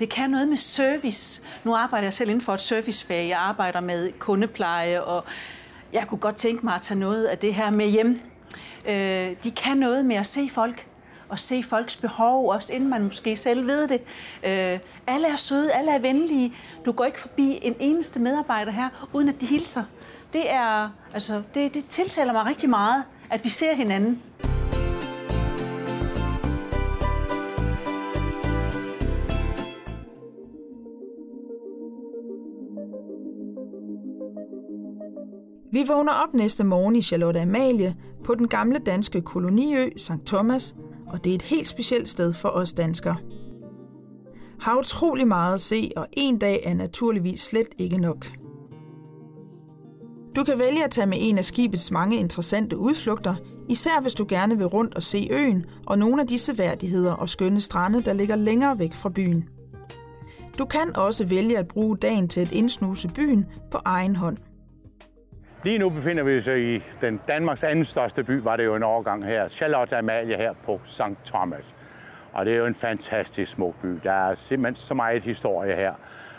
Det 0.00 0.08
kan 0.08 0.30
noget 0.30 0.48
med 0.48 0.56
service. 0.56 1.42
Nu 1.64 1.74
arbejder 1.74 2.06
jeg 2.06 2.14
selv 2.14 2.30
inden 2.30 2.40
for 2.40 2.54
et 2.54 2.60
servicefag. 2.60 3.28
Jeg 3.28 3.38
arbejder 3.38 3.80
med 3.80 4.12
kundepleje, 4.18 5.02
og 5.02 5.24
jeg 5.92 6.06
kunne 6.08 6.18
godt 6.18 6.36
tænke 6.36 6.66
mig 6.66 6.74
at 6.74 6.82
tage 6.82 7.00
noget 7.00 7.24
af 7.24 7.38
det 7.38 7.54
her 7.54 7.70
med 7.70 7.86
hjem. 7.86 8.20
Øh, 8.88 9.36
de 9.44 9.50
kan 9.50 9.76
noget 9.76 10.04
med 10.04 10.16
at 10.16 10.26
se 10.26 10.50
folk, 10.52 10.86
og 11.28 11.38
se 11.38 11.62
folks 11.62 11.96
behov, 11.96 12.50
også 12.50 12.74
inden 12.74 12.90
man 12.90 13.04
måske 13.04 13.36
selv 13.36 13.66
ved 13.66 13.88
det. 13.88 14.00
Øh, 14.42 14.78
alle 15.06 15.28
er 15.28 15.36
søde, 15.36 15.72
alle 15.72 15.90
er 15.92 15.98
venlige. 15.98 16.54
Du 16.84 16.92
går 16.92 17.04
ikke 17.04 17.20
forbi 17.20 17.58
en 17.62 17.76
eneste 17.80 18.20
medarbejder 18.20 18.72
her, 18.72 19.08
uden 19.12 19.28
at 19.28 19.40
de 19.40 19.46
hilser. 19.46 19.84
Det, 20.32 20.50
er, 20.50 20.90
altså, 21.14 21.42
det, 21.54 21.74
det 21.74 21.86
tiltaler 21.88 22.32
mig 22.32 22.46
rigtig 22.46 22.70
meget, 22.70 23.04
at 23.30 23.44
vi 23.44 23.48
ser 23.48 23.74
hinanden. 23.74 24.22
Vi 35.72 35.84
vågner 35.88 36.12
op 36.12 36.34
næste 36.34 36.64
morgen 36.64 36.96
i 36.96 37.02
Charlotte 37.02 37.40
Amalie 37.40 37.94
på 38.24 38.34
den 38.34 38.48
gamle 38.48 38.78
danske 38.78 39.20
koloniø 39.20 39.90
St. 39.96 40.26
Thomas, 40.26 40.74
og 41.06 41.24
det 41.24 41.30
er 41.30 41.34
et 41.34 41.42
helt 41.42 41.68
specielt 41.68 42.08
sted 42.08 42.32
for 42.32 42.48
os 42.48 42.72
danskere. 42.72 43.16
Har 44.60 44.78
utrolig 44.78 45.28
meget 45.28 45.54
at 45.54 45.60
se, 45.60 45.90
og 45.96 46.06
en 46.12 46.38
dag 46.38 46.62
er 46.64 46.74
naturligvis 46.74 47.40
slet 47.40 47.68
ikke 47.78 47.98
nok. 47.98 48.26
Du 50.36 50.44
kan 50.44 50.58
vælge 50.58 50.84
at 50.84 50.90
tage 50.90 51.06
med 51.06 51.18
en 51.20 51.38
af 51.38 51.44
skibets 51.44 51.90
mange 51.90 52.16
interessante 52.16 52.76
udflugter, 52.76 53.34
især 53.68 54.00
hvis 54.00 54.14
du 54.14 54.26
gerne 54.28 54.56
vil 54.56 54.66
rundt 54.66 54.94
og 54.94 55.02
se 55.02 55.28
øen 55.30 55.64
og 55.86 55.98
nogle 55.98 56.22
af 56.22 56.28
de 56.28 56.38
seværdigheder 56.38 57.12
og 57.12 57.28
skønne 57.28 57.60
strande, 57.60 58.02
der 58.02 58.12
ligger 58.12 58.36
længere 58.36 58.78
væk 58.78 58.94
fra 58.94 59.08
byen. 59.08 59.48
Du 60.58 60.64
kan 60.64 60.96
også 60.96 61.26
vælge 61.26 61.58
at 61.58 61.68
bruge 61.68 61.96
dagen 61.96 62.28
til 62.28 62.40
at 62.40 62.52
indsnuse 62.52 63.08
byen 63.08 63.46
på 63.70 63.78
egen 63.84 64.16
hånd. 64.16 64.36
Lige 65.62 65.78
nu 65.78 65.90
befinder 65.90 66.22
vi 66.22 66.36
os 66.36 66.46
i 66.46 66.82
den 67.00 67.20
Danmarks 67.28 67.64
anden 67.64 67.84
største 67.84 68.24
by, 68.24 68.42
var 68.42 68.56
det 68.56 68.64
jo 68.64 68.74
en 68.74 68.82
overgang 68.82 69.24
her. 69.24 69.48
Charlotte 69.48 69.96
Amalie 69.96 70.36
her 70.36 70.52
på 70.64 70.80
St. 70.84 71.02
Thomas. 71.24 71.74
Og 72.32 72.46
det 72.46 72.54
er 72.54 72.58
jo 72.58 72.66
en 72.66 72.74
fantastisk 72.74 73.52
smuk 73.52 73.74
by. 73.82 73.88
Der 73.88 74.12
er 74.12 74.34
simpelthen 74.34 74.76
så 74.76 74.94
meget 74.94 75.22
historie 75.22 75.76
her. 75.76 75.92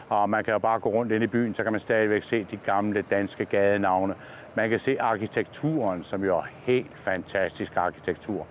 Og 0.10 0.30
man 0.30 0.44
kan 0.44 0.52
jo 0.52 0.60
bare 0.60 0.80
gå 0.80 0.90
rundt 0.90 1.12
ind 1.12 1.24
i 1.24 1.28
byen, 1.28 1.56
så 1.56 1.64
kan 1.64 1.72
man 1.72 1.82
stadigvæk 1.82 2.24
se 2.24 2.44
de 2.44 2.58
gamle 2.58 3.02
danske 3.02 3.46
gadenavne. 3.46 4.16
Man 4.56 4.70
kan 4.70 4.80
se 4.80 5.02
arkitekturen, 5.02 6.04
som 6.04 6.24
jo 6.24 6.38
er 6.38 6.48
helt 6.64 6.98
fantastisk 6.98 7.78
arkitektur. 7.78 8.48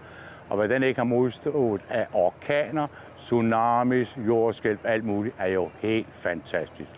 Og 0.49 0.57
hvad 0.57 0.69
den 0.69 0.83
ikke 0.83 0.99
har 1.01 1.05
modstået 1.05 1.81
af 1.89 2.07
orkaner, 2.13 2.87
tsunamis, 3.17 4.19
jordskælv, 4.27 4.79
alt 4.85 5.05
muligt, 5.05 5.35
er 5.39 5.49
jo 5.49 5.71
helt 5.81 6.09
fantastisk. 6.13 6.91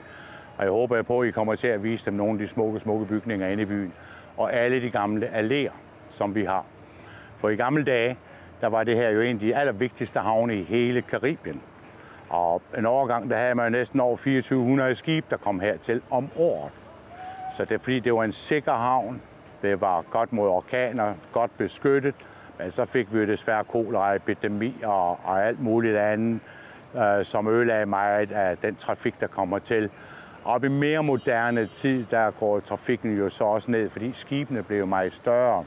Og 0.59 0.65
jeg 0.65 0.73
håber 0.73 1.03
på, 1.03 1.21
at 1.21 1.29
I 1.29 1.31
kommer 1.31 1.55
til 1.55 1.69
at 1.69 1.83
vise 1.83 2.07
dem 2.07 2.15
nogle 2.15 2.33
af 2.33 2.39
de 2.39 2.47
smukke, 2.47 2.81
smukke 2.81 3.07
bygninger 3.07 3.49
inde 3.49 3.63
i 3.63 3.67
byen. 3.67 3.93
Og 4.37 4.53
alle 4.53 4.83
de 4.83 4.91
gamle 4.91 5.27
alléer, 5.27 5.73
som 6.11 6.35
vi 6.35 6.45
har. 6.45 6.65
For 7.37 7.49
i 7.49 7.57
gamle 7.57 7.85
dage, 7.85 8.19
der 8.61 8.67
var 8.67 8.85
det 8.85 8.97
her 8.97 9.11
jo 9.11 9.21
en 9.21 9.37
af 9.37 9.41
de 9.41 9.57
allervigtigste 9.57 10.21
havne 10.21 10.59
i 10.59 10.63
hele 10.63 11.03
Karibien. 11.03 11.63
Og 12.29 12.63
en 12.79 12.87
overgang, 12.87 13.31
der 13.31 13.37
havde 13.37 13.55
man 13.55 13.73
næsten 13.73 14.01
over 14.01 14.17
2400 14.17 14.95
skib, 14.95 15.25
der 15.31 15.37
kom 15.37 15.61
hertil 15.61 16.03
om 16.11 16.29
året. 16.37 16.73
Så 17.57 17.65
det 17.65 17.73
er 17.73 17.79
fordi, 17.79 18.01
det 18.01 18.15
var 18.15 18.25
en 18.25 18.33
sikker 18.33 18.73
havn. 18.73 19.23
Det 19.63 19.81
var 19.81 20.03
godt 20.11 20.33
mod 20.33 20.49
orkaner, 20.49 21.15
godt 21.33 21.59
beskyttet. 21.59 22.15
Men 22.59 22.71
så 22.71 22.85
fik 22.85 23.15
vi 23.15 23.19
jo 23.19 23.27
desværre 23.27 23.65
kolera, 23.65 24.15
epidemi 24.15 24.75
og, 24.85 25.11
og 25.25 25.47
alt 25.47 25.61
muligt 25.61 25.97
andet, 25.97 26.41
øh, 26.97 27.25
som 27.25 27.49
ødelagde 27.49 27.87
meget 27.87 28.33
af 28.33 28.57
den 28.59 28.77
trafik, 28.77 29.21
der 29.21 29.27
kommer 29.27 29.59
til. 29.59 29.91
Og 30.45 30.65
i 30.65 30.69
mere 30.69 31.03
moderne 31.03 31.67
tid, 31.67 32.05
der 32.11 32.31
går 32.31 32.61
trafikken 32.61 33.19
jo 33.19 33.29
så 33.29 33.45
også 33.45 33.71
ned, 33.71 33.91
fordi 33.91 34.13
skibene 34.15 34.63
blev 34.63 34.87
meget 34.87 35.13
større. 35.13 35.65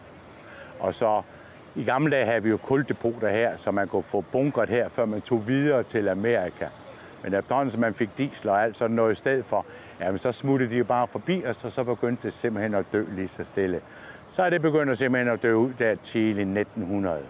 Og 0.80 0.94
så 0.94 1.22
i 1.76 1.84
gamle 1.84 2.12
dage 2.12 2.26
havde 2.26 2.44
vi 2.44 2.50
jo 2.50 2.58
kuldepoter 2.58 3.30
her, 3.30 3.56
så 3.56 3.72
man 3.72 3.88
kunne 3.88 4.04
få 4.04 4.22
bunkret 4.32 4.70
her, 4.70 4.90
før 4.90 5.06
man 5.06 5.22
tog 5.22 5.48
videre 5.48 5.84
til 5.84 6.10
Amerika. 6.10 6.68
Men 7.24 7.34
efterhånden, 7.34 7.72
som 7.72 7.82
man 7.82 7.94
fik 7.94 8.10
diesel 8.18 8.50
og 8.50 8.64
alt 8.64 8.78
sådan 8.78 8.96
noget 8.96 9.12
i 9.12 9.16
stedet 9.16 9.46
for, 9.46 9.66
jamen 10.00 10.18
så 10.18 10.32
smuttede 10.32 10.72
de 10.72 10.78
jo 10.78 10.84
bare 10.84 11.08
forbi 11.08 11.46
os, 11.46 11.64
og 11.64 11.72
så 11.72 11.84
begyndte 11.84 12.24
det 12.24 12.34
simpelthen 12.34 12.74
at 12.74 12.86
dø 12.94 13.06
lige 13.12 13.28
så 13.28 13.44
stille. 13.44 13.82
Så 14.32 14.44
er 14.44 14.50
det 14.50 14.62
begyndt 14.62 14.92
at 14.92 14.98
simpelthen 14.98 15.34
at 15.34 15.44
dø 15.44 15.54
ud 15.54 15.74
der 15.80 15.96
til 15.96 16.22
i 16.22 16.30
1900. 16.30 17.22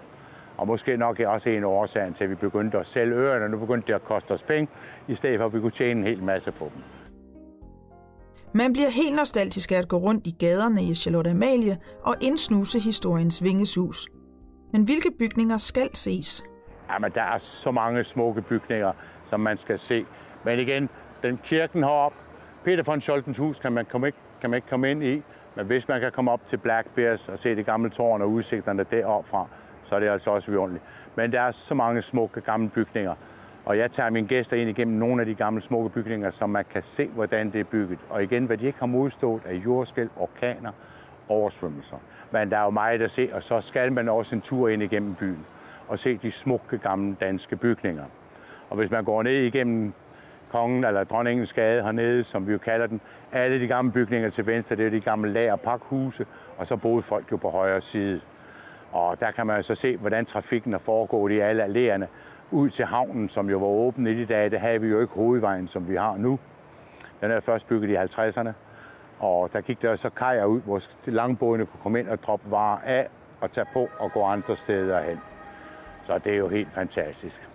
Og 0.57 0.67
måske 0.67 0.97
nok 0.97 1.19
er 1.19 1.27
også 1.27 1.49
en 1.49 1.63
årsag 1.63 2.13
til, 2.15 2.23
at 2.23 2.29
vi 2.29 2.35
begyndte 2.35 2.77
at 2.79 2.85
sælge 2.85 3.15
øerne, 3.15 3.45
og 3.45 3.51
nu 3.51 3.57
begyndte 3.57 3.87
det 3.87 3.93
at 3.93 4.05
koste 4.05 4.31
os 4.31 4.43
penge, 4.43 4.67
i 5.07 5.15
stedet 5.15 5.39
for 5.39 5.45
at 5.45 5.53
vi 5.53 5.59
kunne 5.59 5.71
tjene 5.71 5.99
en 5.99 6.07
hel 6.07 6.23
masse 6.23 6.51
på 6.51 6.71
dem. 6.75 6.94
Man 8.55 8.73
bliver 8.73 8.89
helt 8.89 9.15
nostalgisk 9.15 9.71
af 9.71 9.75
at 9.75 9.87
gå 9.87 9.97
rundt 9.97 10.27
i 10.27 10.35
gaderne 10.39 10.83
i 10.83 10.95
Charlotte 10.95 11.29
Amalie 11.29 11.77
og 12.03 12.15
indsnuse 12.21 12.79
historiens 12.79 13.43
vingesus. 13.43 14.07
Men 14.71 14.83
hvilke 14.83 15.11
bygninger 15.19 15.57
skal 15.57 15.89
ses? 15.93 16.43
Jamen, 16.89 17.11
der 17.15 17.21
er 17.21 17.37
så 17.37 17.71
mange 17.71 18.03
smukke 18.03 18.41
bygninger, 18.41 18.91
som 19.25 19.39
man 19.39 19.57
skal 19.57 19.79
se. 19.79 20.05
Men 20.45 20.59
igen, 20.59 20.89
den 21.23 21.39
kirken 21.43 21.83
heroppe, 21.83 22.17
Peter 22.63 22.83
von 22.83 23.01
Scholtens 23.01 23.37
hus, 23.37 23.59
kan 23.59 23.71
man, 23.71 23.85
komme 23.85 24.07
ikke, 24.07 24.19
kan 24.41 24.49
man 24.49 24.57
ikke 24.57 24.67
komme 24.67 24.91
ind 24.91 25.03
i. 25.03 25.21
Men 25.55 25.65
hvis 25.65 25.87
man 25.87 26.01
kan 26.01 26.11
komme 26.11 26.31
op 26.31 26.47
til 26.47 26.57
Black 26.57 26.87
Bears 26.95 27.29
og 27.29 27.39
se 27.39 27.55
det 27.55 27.65
gamle 27.65 27.89
tårn 27.89 28.21
og 28.21 28.29
udsigterne 28.29 28.85
deroppe 28.91 29.29
fra, 29.29 29.47
så 29.83 29.95
er 29.95 29.99
det 29.99 30.07
altså 30.07 30.31
også 30.31 30.51
vidunderligt. 30.51 30.83
Men 31.15 31.31
der 31.31 31.41
er 31.41 31.51
så 31.51 31.73
mange 31.73 32.01
smukke 32.01 32.41
gamle 32.41 32.69
bygninger. 32.69 33.15
Og 33.65 33.77
jeg 33.77 33.91
tager 33.91 34.09
mine 34.09 34.27
gæster 34.27 34.57
ind 34.57 34.69
igennem 34.69 34.97
nogle 34.97 35.21
af 35.21 35.25
de 35.25 35.35
gamle 35.35 35.61
smukke 35.61 35.89
bygninger, 35.89 36.29
så 36.29 36.47
man 36.47 36.65
kan 36.69 36.83
se, 36.83 37.07
hvordan 37.07 37.51
det 37.51 37.59
er 37.59 37.63
bygget. 37.63 37.99
Og 38.09 38.23
igen, 38.23 38.45
hvad 38.45 38.57
de 38.57 38.65
ikke 38.65 38.79
har 38.79 38.85
modstået 38.85 39.41
af 39.45 39.53
jordskælv, 39.53 40.09
orkaner, 40.17 40.71
oversvømmelser. 41.29 41.97
Men 42.31 42.51
der 42.51 42.57
er 42.57 42.63
jo 42.63 42.69
meget 42.69 43.01
at 43.01 43.11
se, 43.11 43.29
og 43.33 43.43
så 43.43 43.61
skal 43.61 43.91
man 43.91 44.09
også 44.09 44.35
en 44.35 44.41
tur 44.41 44.69
ind 44.69 44.83
igennem 44.83 45.15
byen 45.15 45.45
og 45.87 45.99
se 45.99 46.17
de 46.17 46.31
smukke 46.31 46.77
gamle 46.77 47.15
danske 47.19 47.55
bygninger. 47.55 48.05
Og 48.69 48.77
hvis 48.77 48.91
man 48.91 49.03
går 49.03 49.23
ned 49.23 49.33
igennem 49.33 49.93
kongen 50.51 50.83
eller 50.83 51.03
dronningens 51.03 51.53
gade 51.53 51.83
hernede, 51.83 52.23
som 52.23 52.47
vi 52.47 52.51
jo 52.51 52.57
kalder 52.57 52.87
den, 52.87 53.01
alle 53.31 53.59
de 53.59 53.67
gamle 53.67 53.91
bygninger 53.91 54.29
til 54.29 54.47
venstre, 54.47 54.75
det 54.75 54.85
er 54.85 54.89
de 54.89 54.99
gamle 54.99 55.31
lager- 55.31 55.51
og 55.51 55.61
pakhuse, 55.61 56.25
og 56.57 56.67
så 56.67 56.77
boede 56.77 57.03
folk 57.03 57.31
jo 57.31 57.37
på 57.37 57.49
højre 57.49 57.81
side. 57.81 58.21
Og 58.91 59.19
der 59.19 59.31
kan 59.31 59.47
man 59.47 59.63
så 59.63 59.75
se, 59.75 59.97
hvordan 59.97 60.25
trafikken 60.25 60.73
er 60.73 60.77
foregået 60.77 61.31
i 61.31 61.39
alle 61.39 61.65
alléerne 61.65 62.05
ud 62.51 62.69
til 62.69 62.85
havnen, 62.85 63.29
som 63.29 63.49
jo 63.49 63.57
var 63.57 63.67
åben 63.67 64.07
i 64.07 64.13
de 64.13 64.25
dage. 64.25 64.49
Det 64.49 64.59
havde 64.59 64.81
vi 64.81 64.87
jo 64.87 65.01
ikke 65.01 65.13
hovedvejen, 65.13 65.67
som 65.67 65.89
vi 65.89 65.95
har 65.95 66.17
nu. 66.17 66.39
Den 67.21 67.31
er 67.31 67.39
først 67.39 67.67
bygget 67.67 67.89
i 67.89 67.95
50'erne, 67.95 68.49
og 69.19 69.53
der 69.53 69.61
gik 69.61 69.81
der 69.81 69.95
så 69.95 70.09
kajer 70.09 70.45
ud, 70.45 70.61
hvor 70.61 70.81
langbådene 71.05 71.65
kunne 71.65 71.79
komme 71.83 71.99
ind 71.99 72.07
og 72.07 72.23
droppe 72.23 72.51
varer 72.51 72.79
af 72.83 73.07
og 73.41 73.51
tage 73.51 73.67
på 73.73 73.87
og 73.99 74.11
gå 74.11 74.23
andre 74.23 74.55
steder 74.55 75.01
hen. 75.01 75.17
Så 76.05 76.17
det 76.17 76.33
er 76.33 76.37
jo 76.37 76.47
helt 76.47 76.73
fantastisk. 76.73 77.49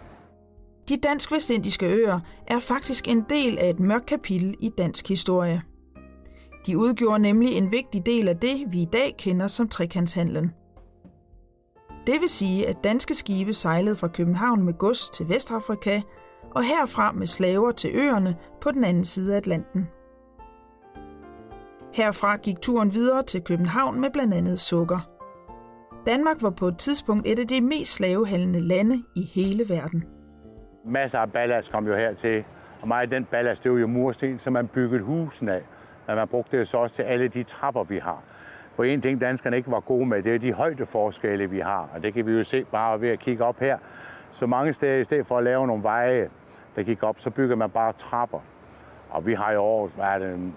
De 0.89 0.97
dansk-vestindiske 0.97 1.87
øer 1.87 2.21
er 2.47 2.61
faktisk 2.61 3.09
en 3.09 3.27
del 3.29 3.59
af 3.59 3.71
et 3.71 3.81
mørkt 3.81 4.07
kapitel 4.07 4.57
i 4.61 4.69
dansk 4.69 5.09
historie. 5.09 5.63
De 6.67 6.79
udgjorde 6.79 7.23
nemlig 7.23 7.57
en 7.57 7.71
vigtig 7.71 8.07
del 8.07 8.29
af 8.29 8.37
det, 8.37 8.65
vi 8.67 8.83
i 8.83 8.89
dag 8.93 9.15
kender 9.19 9.47
som 9.47 9.69
trekantshandlen. 9.69 10.55
Det 12.07 12.21
vil 12.21 12.29
sige, 12.29 12.69
at 12.69 12.85
danske 12.85 13.15
skibe 13.15 13.55
sejlede 13.55 13.97
fra 13.97 14.09
København 14.09 14.63
med 14.63 14.75
gods 14.79 15.11
til 15.11 15.29
Vestafrika, 15.29 16.01
og 16.55 16.65
herfra 16.65 17.13
med 17.13 17.27
slaver 17.27 17.73
til 17.73 17.91
øerne 17.95 18.37
på 18.61 18.71
den 18.71 18.85
anden 18.85 19.05
side 19.05 19.33
af 19.33 19.37
Atlanten. 19.37 19.89
Herfra 21.95 22.37
gik 22.37 22.61
turen 22.61 22.95
videre 22.95 23.23
til 23.23 23.43
København 23.43 24.01
med 24.01 24.11
blandt 24.11 24.35
andet 24.35 24.61
sukker. 24.61 25.11
Danmark 26.07 26.37
var 26.43 26.51
på 26.51 26.67
et 26.67 26.79
tidspunkt 26.79 27.27
et 27.27 27.39
af 27.39 27.49
de 27.49 27.61
mest 27.61 27.95
slavehandlende 27.95 28.61
lande 28.61 29.03
i 29.17 29.23
hele 29.35 29.69
verden. 29.69 30.05
Masser 30.87 31.19
af 31.19 31.33
ballast 31.33 31.73
kom 31.73 31.87
jo 31.87 31.95
hertil, 31.95 32.45
og 32.83 32.89
meget 32.89 33.03
af 33.03 33.09
den 33.09 33.25
ballast, 33.25 33.65
det 33.65 33.73
var 33.73 33.79
jo 33.79 33.87
mursten, 33.87 34.39
som 34.39 34.53
man 34.53 34.69
byggede 34.69 35.03
husen 35.03 35.49
af. 35.49 35.63
Men 36.07 36.17
man 36.17 36.29
brugte 36.29 36.59
det 36.59 36.69
så 36.69 36.79
også 36.79 36.97
til 36.97 37.03
alle 37.03 37.29
de 37.29 37.43
trapper, 37.43 37.85
vi 37.85 37.99
har. 37.99 38.23
For 38.75 38.85
en 38.85 39.01
ting, 39.01 39.21
danskerne 39.21 39.57
ikke 39.57 39.71
var 39.71 39.81
gode 39.81 40.07
med, 40.07 40.23
det 40.23 40.35
er 40.35 40.39
de 40.39 40.53
højdeforskelle, 40.53 41.51
vi 41.51 41.61
har. 41.61 41.89
Og 41.95 42.03
det 42.03 42.15
kan 42.15 42.27
vi 42.27 42.33
jo 42.33 42.45
se 42.45 42.65
bare 42.65 43.01
ved 43.01 43.09
at 43.09 43.19
kigge 43.19 43.45
op 43.45 43.59
her. 43.61 43.79
Så 44.31 44.47
mange 44.47 44.73
steder, 44.73 44.99
i 44.99 45.05
stedet 45.05 45.27
for 45.27 45.39
at 45.39 45.45
lave 45.45 45.67
nogle 45.67 45.83
veje, 45.83 46.29
der 46.77 46.83
gik 46.83 47.03
op, 47.03 47.21
så 47.21 47.31
bygger 47.31 47.57
man 47.57 47.71
bare 47.71 47.93
trapper. 47.93 48.39
Og 49.11 49.27
vi 49.27 49.35
har 49.35 49.53
i 49.53 49.57
år 49.57 49.91
været 49.97 50.53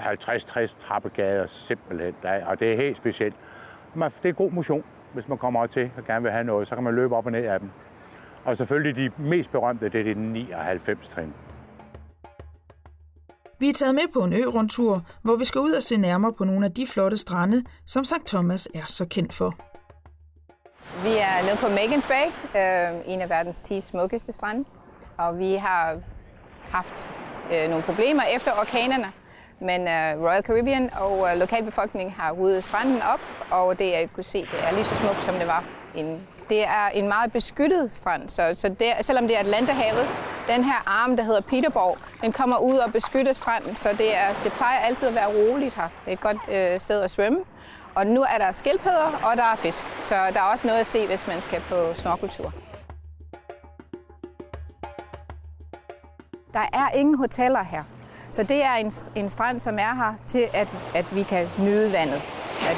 50-60 0.00 0.78
trappegader 0.78 1.46
simpelthen. 1.46 2.14
Og 2.46 2.60
det 2.60 2.72
er 2.72 2.76
helt 2.76 2.96
specielt. 2.96 3.34
Det 3.94 4.28
er 4.28 4.32
god 4.32 4.50
motion, 4.50 4.84
hvis 5.12 5.28
man 5.28 5.38
kommer 5.38 5.66
til 5.66 5.90
og 5.96 6.04
gerne 6.04 6.22
vil 6.22 6.32
have 6.32 6.44
noget. 6.44 6.68
Så 6.68 6.74
kan 6.74 6.84
man 6.84 6.94
løbe 6.94 7.16
op 7.16 7.26
og 7.26 7.32
ned 7.32 7.44
af 7.44 7.60
dem. 7.60 7.70
Og 8.44 8.56
selvfølgelig 8.56 8.96
de 8.96 9.22
mest 9.22 9.52
berømte, 9.52 9.88
det 9.88 10.00
er 10.00 10.14
de 10.14 10.20
99 10.20 11.08
trin. 11.08 11.34
Vi 13.62 13.68
er 13.68 13.72
taget 13.72 13.94
med 13.94 14.02
på 14.12 14.24
en 14.24 14.32
ø-rundtur, 14.32 15.02
hvor 15.22 15.36
vi 15.36 15.44
skal 15.44 15.60
ud 15.60 15.72
og 15.72 15.82
se 15.82 15.96
nærmere 15.96 16.32
på 16.32 16.44
nogle 16.44 16.66
af 16.66 16.72
de 16.72 16.86
flotte 16.86 17.18
strande, 17.18 17.64
som 17.86 18.04
St. 18.04 18.26
Thomas 18.26 18.68
er 18.74 18.84
så 18.88 19.06
kendt 19.06 19.32
for. 19.32 19.54
Vi 21.02 21.08
er 21.08 21.44
nede 21.46 21.56
på 21.56 21.68
Megans 21.68 22.06
Bay, 22.06 22.26
øh, 22.60 23.12
en 23.14 23.20
af 23.20 23.30
verdens 23.30 23.60
10 23.60 23.80
smukkeste 23.80 24.32
strande. 24.32 24.64
Og 25.18 25.38
vi 25.38 25.54
har 25.54 25.98
haft 26.70 27.08
øh, 27.52 27.68
nogle 27.68 27.82
problemer 27.82 28.22
efter 28.36 28.52
orkanerne, 28.60 29.12
men 29.60 29.80
øh, 29.80 30.24
Royal 30.24 30.42
Caribbean 30.42 30.90
og 30.94 31.28
øh, 31.30 31.38
lokalbefolkningen 31.38 32.14
har 32.14 32.32
ryddet 32.32 32.64
stranden 32.64 33.02
op, 33.02 33.20
og 33.50 33.78
det 33.78 33.90
jeg 33.90 34.08
kunne 34.14 34.24
se, 34.24 34.38
det 34.38 34.60
er 34.68 34.72
lige 34.74 34.84
så 34.84 34.94
smukt, 34.94 35.22
som 35.22 35.34
det 35.34 35.46
var 35.46 35.81
en, 35.94 36.20
Det 36.48 36.64
er 36.64 36.88
en 36.88 37.08
meget 37.08 37.32
beskyttet 37.32 37.92
strand, 37.92 38.28
så, 38.28 38.50
så 38.54 38.68
det, 38.68 38.92
selvom 39.00 39.26
det 39.26 39.36
er 39.36 39.40
Atlanterhavet, 39.40 40.06
den 40.46 40.64
her 40.64 40.82
arm, 40.86 41.16
der 41.16 41.24
hedder 41.24 41.40
Peterborg, 41.40 41.98
den 42.22 42.32
kommer 42.32 42.56
ud 42.56 42.76
og 42.76 42.92
beskytter 42.92 43.32
stranden, 43.32 43.76
så 43.76 43.88
det, 43.98 44.16
er, 44.16 44.28
det 44.44 44.52
plejer 44.52 44.78
altid 44.78 45.08
at 45.08 45.14
være 45.14 45.28
roligt 45.28 45.74
her. 45.74 45.88
Det 46.04 46.08
er 46.08 46.12
et 46.12 46.20
godt 46.20 46.38
øh, 46.50 46.80
sted 46.80 47.02
at 47.02 47.10
svømme. 47.10 47.38
Og 47.94 48.06
nu 48.06 48.22
er 48.22 48.38
der 48.38 48.52
skildpadder, 48.52 49.30
og 49.30 49.36
der 49.36 49.42
er 49.42 49.56
fisk, 49.56 49.84
så 50.02 50.14
der 50.14 50.40
er 50.40 50.52
også 50.52 50.66
noget 50.66 50.80
at 50.80 50.86
se, 50.86 51.06
hvis 51.06 51.26
man 51.26 51.40
skal 51.40 51.60
på 51.60 51.94
snorkeltur. 51.94 52.52
Der 56.52 56.66
er 56.72 56.90
ingen 56.94 57.18
hoteller 57.18 57.62
her. 57.62 57.84
Så 58.30 58.42
det 58.42 58.64
er 58.64 58.74
en, 58.74 58.92
en 59.14 59.28
strand, 59.28 59.60
som 59.60 59.78
er 59.78 59.94
her 59.94 60.14
til, 60.26 60.48
at, 60.54 60.68
at 60.94 61.16
vi 61.16 61.22
kan 61.22 61.48
nyde 61.58 61.92
vandet. 61.92 62.22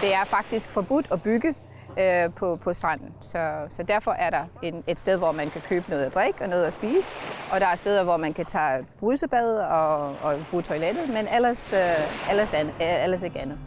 Det 0.01 0.15
er 0.15 0.25
faktisk 0.25 0.71
forbudt 0.71 1.07
at 1.13 1.23
bygge 1.23 1.55
øh, 2.01 2.33
på, 2.37 2.57
på 2.57 2.73
stranden. 2.73 3.09
Så, 3.21 3.53
så 3.71 3.83
derfor 3.83 4.11
er 4.11 4.31
der 4.31 4.45
en, 4.63 4.85
et 4.87 5.01
sted, 5.01 5.17
hvor 5.17 5.33
man 5.33 5.51
kan 5.51 5.61
købe 5.61 5.91
noget 5.91 6.05
at 6.05 6.15
drikke 6.15 6.43
og 6.43 6.49
noget 6.49 6.65
at 6.65 6.73
spise. 6.73 7.17
Og 7.53 7.61
der 7.61 7.67
er 7.67 7.77
steder, 7.77 8.05
hvor 8.05 8.17
man 8.17 8.33
kan 8.33 8.45
tage 8.47 8.87
brusebad 8.99 9.59
og, 9.59 10.09
og 10.09 10.41
bruge 10.51 10.63
toilettet, 10.63 11.09
men 11.09 11.29
ellers, 11.35 11.73
øh, 11.73 12.31
ellers, 12.31 12.55
an, 12.55 12.67
øh, 12.67 13.05
ellers 13.05 13.23
ikke 13.23 13.41
andet. 13.41 13.59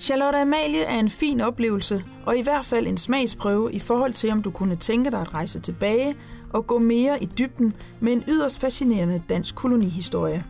Charlotte 0.00 0.38
Amalie 0.38 0.84
er 0.84 0.98
en 0.98 1.08
fin 1.08 1.40
oplevelse, 1.40 2.04
og 2.26 2.36
i 2.36 2.42
hvert 2.42 2.64
fald 2.64 2.86
en 2.86 2.96
smagsprøve 2.96 3.72
i 3.72 3.80
forhold 3.80 4.12
til, 4.12 4.30
om 4.30 4.42
du 4.42 4.50
kunne 4.50 4.76
tænke 4.76 5.10
dig 5.10 5.20
at 5.20 5.34
rejse 5.34 5.60
tilbage 5.60 6.16
og 6.52 6.66
gå 6.66 6.78
mere 6.78 7.22
i 7.22 7.26
dybden 7.26 7.76
med 8.00 8.12
en 8.12 8.24
yderst 8.28 8.60
fascinerende 8.60 9.22
dansk 9.28 9.54
kolonihistorie. 9.54 10.44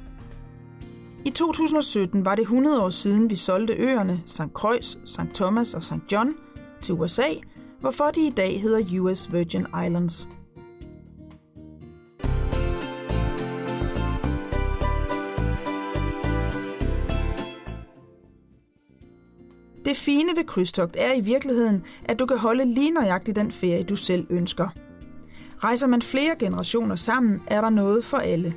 I 1.26 1.30
2017 1.30 2.24
var 2.24 2.34
det 2.34 2.42
100 2.42 2.82
år 2.82 2.90
siden, 2.90 3.30
vi 3.30 3.36
solgte 3.36 3.72
øerne 3.72 4.22
St. 4.26 4.42
Croix, 4.54 4.96
St. 5.04 5.34
Thomas 5.34 5.74
og 5.74 5.84
St. 5.84 6.12
John 6.12 6.34
til 6.82 6.94
USA, 6.94 7.28
hvorfor 7.80 8.10
de 8.10 8.26
i 8.26 8.30
dag 8.30 8.60
hedder 8.60 9.00
US 9.00 9.32
Virgin 9.32 9.66
Islands. 9.84 10.28
Det 19.84 19.96
fine 19.96 20.36
ved 20.36 20.44
krydstogt 20.46 20.96
er 20.98 21.12
i 21.12 21.20
virkeligheden, 21.20 21.84
at 22.04 22.18
du 22.18 22.26
kan 22.26 22.38
holde 22.38 22.64
lige 22.64 22.90
nøjagtigt 22.90 23.36
den 23.36 23.52
ferie, 23.52 23.82
du 23.82 23.96
selv 23.96 24.26
ønsker. 24.30 24.68
Rejser 25.58 25.86
man 25.86 26.02
flere 26.02 26.36
generationer 26.38 26.96
sammen, 26.96 27.42
er 27.46 27.60
der 27.60 27.70
noget 27.70 28.04
for 28.04 28.16
alle. 28.16 28.54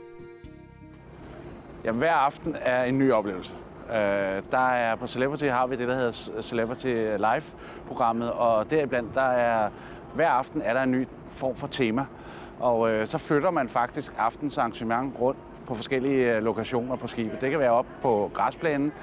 Jamen, 1.88 2.00
hver 2.00 2.14
aften 2.14 2.56
er 2.62 2.84
en 2.84 3.00
ny 3.00 3.12
oplevelse. 3.12 3.54
Øh, 3.90 4.42
der 4.52 4.70
er 4.70 4.96
på 4.96 5.08
Celebrity 5.08 5.46
har 5.46 5.68
vi 5.68 5.76
det, 5.76 5.88
der 5.88 5.96
hedder 5.96 6.42
Celebrity 6.42 6.88
Live-programmet, 7.18 8.32
og 8.32 8.72
deriblandt, 8.72 9.16
der 9.16 9.22
er 9.22 9.70
hver 10.14 10.30
aften 10.30 10.62
er 10.62 10.74
der 10.74 10.84
en 10.84 10.92
ny 10.92 11.08
form 11.30 11.56
for 11.56 11.68
tema. 11.68 12.06
Og 12.60 12.92
øh, 12.92 13.08
så 13.08 13.18
flytter 13.18 13.52
man 13.52 13.70
faktisk 13.70 14.14
aftens 14.18 14.58
arrangement 14.58 15.20
rundt 15.20 15.40
på 15.68 15.76
forskellige 15.76 16.36
øh, 16.36 16.44
lokationer 16.44 16.96
på 16.96 17.08
skibet. 17.08 17.42
Det 17.42 17.52
kan 17.52 17.60
være 17.60 17.72
op 17.72 17.86
på 18.02 18.32
græsplænen, 18.34 18.94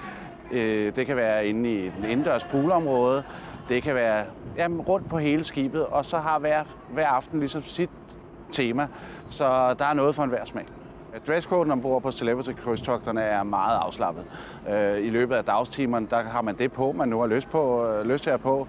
Øh, 0.52 0.96
det 0.96 1.06
kan 1.06 1.16
være 1.16 1.46
inde 1.46 1.72
i 1.72 1.86
et 1.86 1.92
indendørs 2.08 2.44
poolområde. 2.44 3.24
Det 3.68 3.82
kan 3.82 3.94
være 3.94 4.24
jamen, 4.56 4.80
rundt 4.80 5.08
på 5.08 5.18
hele 5.18 5.44
skibet, 5.44 5.86
og 5.86 6.04
så 6.04 6.18
har 6.18 6.38
hver, 6.38 6.64
hver 6.90 7.06
aften 7.06 7.38
ligesom 7.38 7.62
sit 7.62 7.90
tema. 8.52 8.88
Så 9.28 9.74
der 9.78 9.84
er 9.84 9.92
noget 9.92 10.14
for 10.14 10.22
enhver 10.22 10.44
smag. 10.44 10.66
Dresscoden 11.26 11.70
ombord 11.70 12.02
på 12.02 12.12
Celebrity 12.12 12.52
krydstogterne 12.52 13.20
er 13.22 13.42
meget 13.42 13.78
afslappet. 13.78 14.24
Øh, 14.68 15.06
I 15.06 15.10
løbet 15.10 15.34
af 15.34 15.44
dagstimerne, 15.44 16.06
der 16.10 16.22
har 16.22 16.42
man 16.42 16.58
det 16.58 16.72
på, 16.72 16.92
man 16.92 17.08
nu 17.08 17.20
har 17.20 17.26
lyst, 17.26 17.50
på, 17.50 17.86
øh, 17.86 18.06
lyst 18.06 18.24
til 18.24 18.30
at 18.30 18.40
på. 18.40 18.68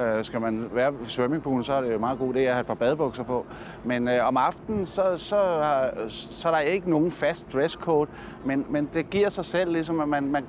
Øh, 0.00 0.24
skal 0.24 0.40
man 0.40 0.68
være 0.72 0.92
i 0.92 1.08
swimmingpoolen, 1.08 1.64
så 1.64 1.72
er 1.72 1.80
det 1.80 1.92
jo 1.92 1.98
meget 1.98 2.18
god 2.18 2.34
idé 2.34 2.38
at 2.38 2.52
have 2.52 2.60
et 2.60 2.66
par 2.66 2.74
badebukser 2.74 3.22
på. 3.22 3.46
Men 3.84 4.08
øh, 4.08 4.28
om 4.28 4.36
aftenen, 4.36 4.86
så, 4.86 5.02
så, 5.16 5.62
så 6.08 6.48
er 6.48 6.52
der 6.52 6.58
ikke 6.58 6.90
nogen 6.90 7.10
fast 7.10 7.52
dresscode, 7.52 8.10
men, 8.44 8.66
men 8.68 8.90
det 8.94 9.10
giver 9.10 9.28
sig 9.28 9.44
selv, 9.44 9.72
ligesom 9.72 10.00
at 10.00 10.08
man, 10.08 10.30
man 10.30 10.44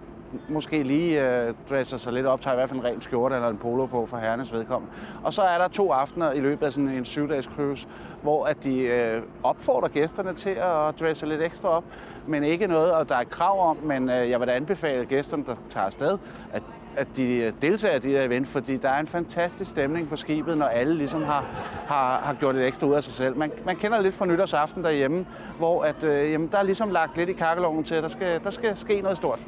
måske 0.49 0.83
lige 0.83 1.45
øh, 1.45 1.53
dresser 1.69 1.97
sig 1.97 2.13
lidt 2.13 2.25
op, 2.25 2.41
tager 2.41 2.53
i 2.53 2.57
hvert 2.57 2.69
fald 2.69 2.79
en 2.79 2.85
ren 2.85 3.01
skjorte 3.01 3.35
eller 3.35 3.49
en 3.49 3.57
polo 3.57 3.85
på 3.85 4.05
for 4.05 4.17
herrenes 4.17 4.53
vedkommende. 4.53 4.95
Og 5.23 5.33
så 5.33 5.41
er 5.41 5.57
der 5.57 5.67
to 5.67 5.91
aftener 5.91 6.31
i 6.31 6.39
løbet 6.39 6.65
af 6.65 6.73
sådan 6.73 6.89
en 6.89 7.05
syvdags 7.05 7.47
cruise, 7.55 7.87
hvor 8.21 8.45
at 8.45 8.63
de 8.63 8.81
øh, 8.81 9.21
opfordrer 9.43 9.89
gæsterne 9.89 10.33
til 10.33 10.49
at 10.49 10.99
dresse 10.99 11.25
lidt 11.25 11.41
ekstra 11.41 11.69
op, 11.69 11.83
men 12.27 12.43
ikke 12.43 12.67
noget, 12.67 12.91
og 12.91 13.09
der 13.09 13.15
er 13.15 13.23
krav 13.23 13.69
om, 13.69 13.77
men 13.83 14.09
øh, 14.09 14.29
jeg 14.29 14.39
vil 14.39 14.47
da 14.47 14.53
anbefale 14.53 15.05
gæsterne, 15.05 15.43
der 15.45 15.55
tager 15.69 15.85
afsted, 15.85 16.17
at 16.53 16.63
at 16.97 17.07
de 17.15 17.37
øh, 17.37 17.53
deltager 17.61 17.95
i 17.95 17.99
det 17.99 18.11
her 18.11 18.23
event, 18.23 18.47
fordi 18.47 18.77
der 18.77 18.89
er 18.89 18.99
en 18.99 19.07
fantastisk 19.07 19.71
stemning 19.71 20.09
på 20.09 20.15
skibet, 20.15 20.57
når 20.57 20.65
alle 20.65 20.95
ligesom 20.95 21.23
har, 21.23 21.45
har, 21.87 22.19
har 22.19 22.33
gjort 22.33 22.55
lidt 22.55 22.67
ekstra 22.67 22.87
ud 22.87 22.93
af 22.93 23.03
sig 23.03 23.13
selv. 23.13 23.37
Man, 23.37 23.51
man 23.65 23.75
kender 23.75 24.01
lidt 24.01 24.15
fra 24.15 24.25
nytårsaften 24.25 24.83
derhjemme, 24.83 25.25
hvor 25.57 25.83
at, 25.83 26.03
øh, 26.03 26.31
jamen, 26.31 26.47
der 26.51 26.57
er 26.57 26.63
ligesom 26.63 26.89
lagt 26.89 27.17
lidt 27.17 27.29
i 27.29 27.33
kakkeloven 27.33 27.83
til, 27.83 27.95
at 27.95 28.03
der 28.03 28.09
skal, 28.09 28.43
der 28.43 28.49
skal 28.49 28.77
ske 28.77 29.01
noget 29.01 29.17
stort. 29.17 29.39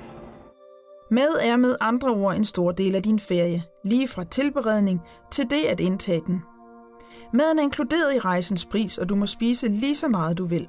Med 1.12 1.30
er 1.42 1.58
med 1.58 1.76
andre 1.80 2.10
ord 2.10 2.36
en 2.36 2.46
stor 2.46 2.72
del 2.72 2.96
af 2.96 3.04
din 3.04 3.20
ferie, 3.20 3.64
lige 3.84 4.08
fra 4.08 4.24
tilberedning 4.24 5.02
til 5.32 5.50
det 5.50 5.66
at 5.70 5.80
indtage 5.80 6.22
den. 6.28 6.42
Maden 7.34 7.60
er 7.60 7.64
inkluderet 7.64 8.16
i 8.16 8.20
rejsens 8.20 8.66
pris, 8.66 8.98
og 8.98 9.10
du 9.10 9.16
må 9.16 9.26
spise 9.26 9.68
lige 9.68 9.96
så 9.96 10.08
meget 10.08 10.38
du 10.38 10.46
vil. 10.46 10.68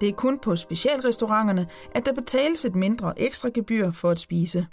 Det 0.00 0.08
er 0.08 0.12
kun 0.12 0.38
på 0.38 0.56
specialrestauranterne, 0.56 1.66
at 1.94 2.06
der 2.06 2.12
betales 2.12 2.64
et 2.64 2.74
mindre 2.74 3.20
ekstra 3.20 3.48
gebyr 3.54 3.92
for 3.92 4.10
at 4.10 4.18
spise. 4.18 4.66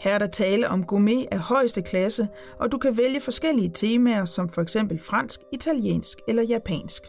Her 0.00 0.14
er 0.14 0.18
der 0.18 0.26
tale 0.26 0.68
om 0.68 0.84
gourmet 0.86 1.26
af 1.30 1.38
højeste 1.38 1.82
klasse, 1.82 2.28
og 2.60 2.72
du 2.72 2.78
kan 2.78 2.96
vælge 2.96 3.20
forskellige 3.20 3.70
temaer 3.74 4.24
som 4.24 4.48
for 4.48 4.62
eksempel 4.62 5.00
fransk, 5.02 5.40
italiensk 5.52 6.18
eller 6.28 6.42
japansk. 6.42 7.02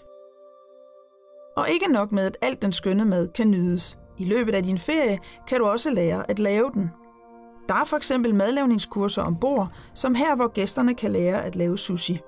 Og 1.57 1.69
ikke 1.69 1.93
nok 1.93 2.11
med, 2.11 2.23
at 2.23 2.37
alt 2.41 2.61
den 2.61 2.73
skønne 2.73 3.05
mad 3.05 3.27
kan 3.27 3.51
nydes. 3.51 3.97
I 4.17 4.25
løbet 4.25 4.55
af 4.55 4.63
din 4.63 4.77
ferie 4.77 5.19
kan 5.47 5.59
du 5.59 5.65
også 5.65 5.89
lære 5.89 6.29
at 6.31 6.39
lave 6.39 6.71
den. 6.73 6.91
Der 7.69 7.75
er 7.75 7.85
for 7.85 7.97
eksempel 7.97 8.35
madlavningskurser 8.35 9.23
ombord, 9.23 9.71
som 9.93 10.15
her, 10.15 10.35
hvor 10.35 10.47
gæsterne 10.47 10.93
kan 10.93 11.11
lære 11.11 11.45
at 11.45 11.55
lave 11.55 11.77
sushi. 11.77 12.19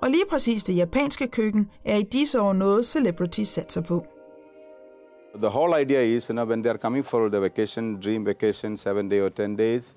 Og 0.00 0.10
lige 0.10 0.24
præcis 0.30 0.64
det 0.64 0.76
japanske 0.76 1.26
køkken 1.26 1.70
er 1.84 1.96
i 1.96 2.02
disse 2.02 2.40
år 2.40 2.52
noget 2.52 2.86
celebrities 2.86 3.48
satser 3.48 3.80
på. 3.80 4.06
The 5.36 5.48
whole 5.48 5.82
idea 5.82 6.02
is, 6.02 6.26
you 6.26 6.32
know, 6.32 6.46
when 6.46 6.62
they 6.62 6.70
are 6.70 6.78
coming 6.78 7.06
for 7.06 7.28
the 7.28 7.40
vacation, 7.40 8.00
dream 8.00 8.26
vacation, 8.26 8.76
seven 8.76 9.08
day 9.08 9.20
or 9.20 9.28
10 9.28 9.56
days, 9.56 9.96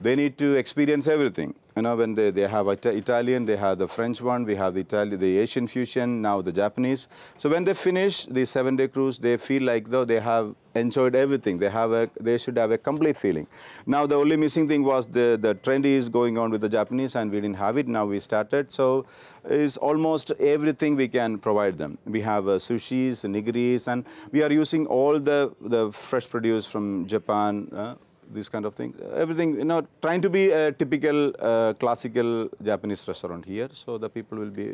they 0.00 0.16
need 0.16 0.38
to 0.38 0.54
experience 0.54 1.08
everything. 1.08 1.54
You 1.76 1.82
know, 1.82 1.96
when 1.96 2.14
they, 2.14 2.30
they 2.30 2.48
have 2.48 2.66
Italian, 2.68 3.44
they 3.46 3.56
have 3.56 3.78
the 3.78 3.86
French 3.86 4.20
one, 4.20 4.44
we 4.44 4.54
have 4.56 4.74
the 4.74 4.82
the 4.82 5.38
Asian 5.38 5.68
fusion, 5.68 6.20
now 6.20 6.42
the 6.42 6.52
Japanese. 6.52 7.08
So 7.38 7.48
when 7.48 7.64
they 7.64 7.74
finish 7.74 8.26
the 8.26 8.44
seven-day 8.44 8.88
cruise, 8.88 9.18
they 9.18 9.36
feel 9.36 9.62
like 9.62 9.88
though 9.88 10.04
they 10.04 10.20
have 10.20 10.54
enjoyed 10.74 11.14
everything. 11.14 11.58
They 11.58 11.70
have 11.70 11.92
a, 11.92 12.10
they 12.20 12.38
should 12.38 12.56
have 12.56 12.70
a 12.72 12.78
complete 12.78 13.16
feeling. 13.16 13.46
Now 13.86 14.06
the 14.06 14.16
only 14.16 14.36
missing 14.36 14.68
thing 14.68 14.82
was 14.82 15.06
the 15.06 15.38
the 15.40 15.54
trend 15.54 15.86
is 15.86 16.08
going 16.08 16.38
on 16.38 16.50
with 16.50 16.60
the 16.60 16.68
Japanese, 16.68 17.14
and 17.14 17.30
we 17.30 17.40
didn't 17.40 17.56
have 17.56 17.76
it. 17.78 17.86
Now 17.86 18.04
we 18.04 18.20
started, 18.20 18.70
so 18.72 19.06
is 19.48 19.76
almost 19.76 20.32
everything 20.32 20.96
we 20.96 21.08
can 21.08 21.38
provide 21.38 21.78
them. 21.78 21.98
We 22.04 22.20
have 22.22 22.48
uh, 22.48 22.58
sushis, 22.58 23.24
nigiris, 23.24 23.86
and 23.86 24.04
we 24.32 24.42
are 24.42 24.52
using 24.52 24.86
all 24.86 25.18
the 25.18 25.54
the 25.60 25.92
fresh 25.92 26.28
produce 26.28 26.66
from 26.66 27.06
Japan. 27.06 27.68
Uh, 27.72 27.94
these 28.32 28.48
kind 28.48 28.64
of 28.64 28.74
things. 28.74 28.96
Everything, 29.14 29.56
you 29.56 29.64
know, 29.64 29.86
trying 30.02 30.20
to 30.22 30.30
be 30.30 30.50
a 30.50 30.72
typical 30.72 31.32
uh, 31.38 31.72
classical 31.74 32.48
Japanese 32.62 33.06
restaurant 33.08 33.44
here, 33.44 33.68
so 33.72 33.98
the 33.98 34.08
people 34.08 34.38
will 34.38 34.50
be, 34.50 34.66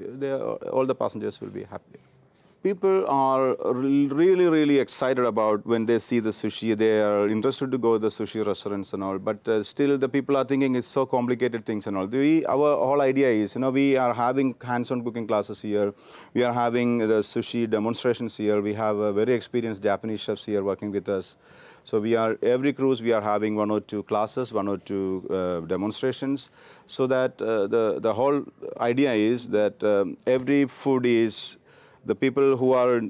all 0.70 0.86
the 0.86 0.94
passengers 0.94 1.40
will 1.40 1.48
be 1.48 1.64
happy. 1.64 1.98
People 2.62 3.06
are 3.06 3.54
really, 3.72 4.46
really 4.46 4.80
excited 4.80 5.24
about 5.24 5.64
when 5.64 5.86
they 5.86 6.00
see 6.00 6.18
the 6.18 6.30
sushi. 6.30 6.76
They 6.76 7.00
are 7.00 7.28
interested 7.28 7.70
to 7.70 7.78
go 7.78 7.92
to 7.92 8.00
the 8.00 8.08
sushi 8.08 8.44
restaurants 8.44 8.92
and 8.92 9.04
all. 9.04 9.18
But 9.20 9.46
uh, 9.46 9.62
still, 9.62 9.96
the 9.96 10.08
people 10.08 10.36
are 10.36 10.44
thinking 10.44 10.74
it's 10.74 10.88
so 10.88 11.06
complicated 11.06 11.64
things 11.64 11.86
and 11.86 11.96
all. 11.96 12.06
We, 12.06 12.44
our 12.46 12.74
whole 12.74 13.02
idea 13.02 13.28
is, 13.28 13.54
you 13.54 13.60
know, 13.60 13.70
we 13.70 13.96
are 13.96 14.12
having 14.12 14.56
hands-on 14.60 15.04
cooking 15.04 15.28
classes 15.28 15.62
here. 15.62 15.94
We 16.34 16.42
are 16.42 16.52
having 16.52 16.98
the 16.98 17.20
sushi 17.20 17.70
demonstrations 17.70 18.36
here. 18.36 18.60
We 18.60 18.74
have 18.74 18.96
a 18.96 19.12
very 19.12 19.34
experienced 19.34 19.80
Japanese 19.84 20.20
chefs 20.20 20.44
here 20.44 20.64
working 20.64 20.90
with 20.90 21.08
us. 21.08 21.36
So 21.86 22.00
we 22.00 22.16
are 22.16 22.36
every 22.42 22.72
cruise 22.72 23.00
we 23.00 23.12
are 23.12 23.20
having 23.20 23.54
one 23.54 23.70
or 23.70 23.80
two 23.80 24.02
classes, 24.02 24.52
one 24.52 24.66
or 24.66 24.76
two 24.76 25.24
uh, 25.30 25.60
demonstrations, 25.72 26.50
so 26.84 27.06
that 27.06 27.40
uh, 27.40 27.68
the 27.68 28.00
the 28.06 28.12
whole 28.12 28.42
idea 28.86 29.12
is 29.12 29.50
that 29.50 29.84
um, 29.90 30.16
every 30.26 30.64
food 30.78 31.06
is 31.06 31.58
the 32.04 32.16
people 32.16 32.56
who 32.56 32.72
are 32.72 33.02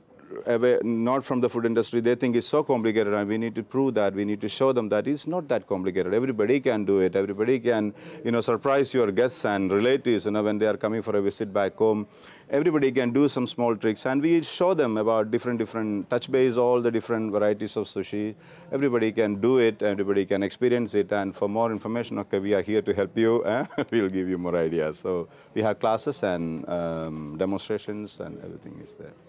away, 0.47 0.79
not 0.83 1.25
from 1.25 1.41
the 1.41 1.49
food 1.49 1.67
industry, 1.67 2.01
they 2.01 2.15
think 2.15 2.37
it's 2.37 2.47
so 2.47 2.63
complicated, 2.63 3.13
and 3.13 3.29
we 3.29 3.39
need 3.39 3.55
to 3.55 3.63
prove 3.63 3.95
that. 3.95 4.15
We 4.15 4.25
need 4.25 4.41
to 4.41 4.49
show 4.49 4.73
them 4.73 4.89
that 4.91 5.07
it's 5.07 5.27
not 5.27 5.49
that 5.49 5.67
complicated. 5.67 6.15
Everybody 6.15 6.61
can 6.61 6.85
do 6.85 7.01
it. 7.01 7.17
Everybody 7.17 7.59
can, 7.61 7.95
you 8.25 8.31
know, 8.31 8.41
surprise 8.41 8.93
your 8.95 9.11
guests 9.13 9.45
and 9.45 9.73
relatives, 9.73 10.27
you 10.27 10.31
know, 10.33 10.43
when 10.43 10.59
they 10.59 10.67
are 10.67 10.77
coming 10.77 11.03
for 11.03 11.17
a 11.17 11.23
visit 11.23 11.53
back 11.53 11.77
home. 11.77 12.07
Everybody 12.49 12.93
can 12.93 13.13
do 13.13 13.27
some 13.27 13.47
small 13.47 13.75
tricks, 13.75 14.07
and 14.07 14.23
we 14.23 14.43
show 14.43 14.73
them 14.73 14.97
about 14.99 15.31
different, 15.31 15.59
different 15.59 16.09
touch 16.09 16.31
base, 16.31 16.57
all 16.57 16.81
the 16.81 16.91
different 16.91 17.33
varieties 17.33 17.77
of 17.77 17.87
sushi. 17.87 18.35
Everybody 18.71 19.11
can 19.11 19.41
do 19.41 19.59
it. 19.59 19.83
Everybody 19.83 20.25
can 20.27 20.45
experience 20.45 20.95
it. 20.95 21.13
And 21.13 21.35
for 21.35 21.49
more 21.49 21.73
information, 21.73 22.19
okay, 22.21 22.39
we 22.39 22.55
are 22.55 22.63
here 22.63 22.83
to 22.83 22.95
help 22.95 23.19
you. 23.19 23.45
Eh? 23.45 23.67
we'll 23.91 24.09
give 24.09 24.29
you 24.29 24.39
more 24.39 24.57
ideas. 24.57 25.01
So 25.01 25.29
we 25.55 25.63
have 25.63 25.81
classes 25.81 26.23
and 26.23 26.69
um, 26.69 27.37
demonstrations, 27.37 28.21
and 28.21 28.39
everything 28.45 28.81
is 28.81 28.95
there. 28.95 29.26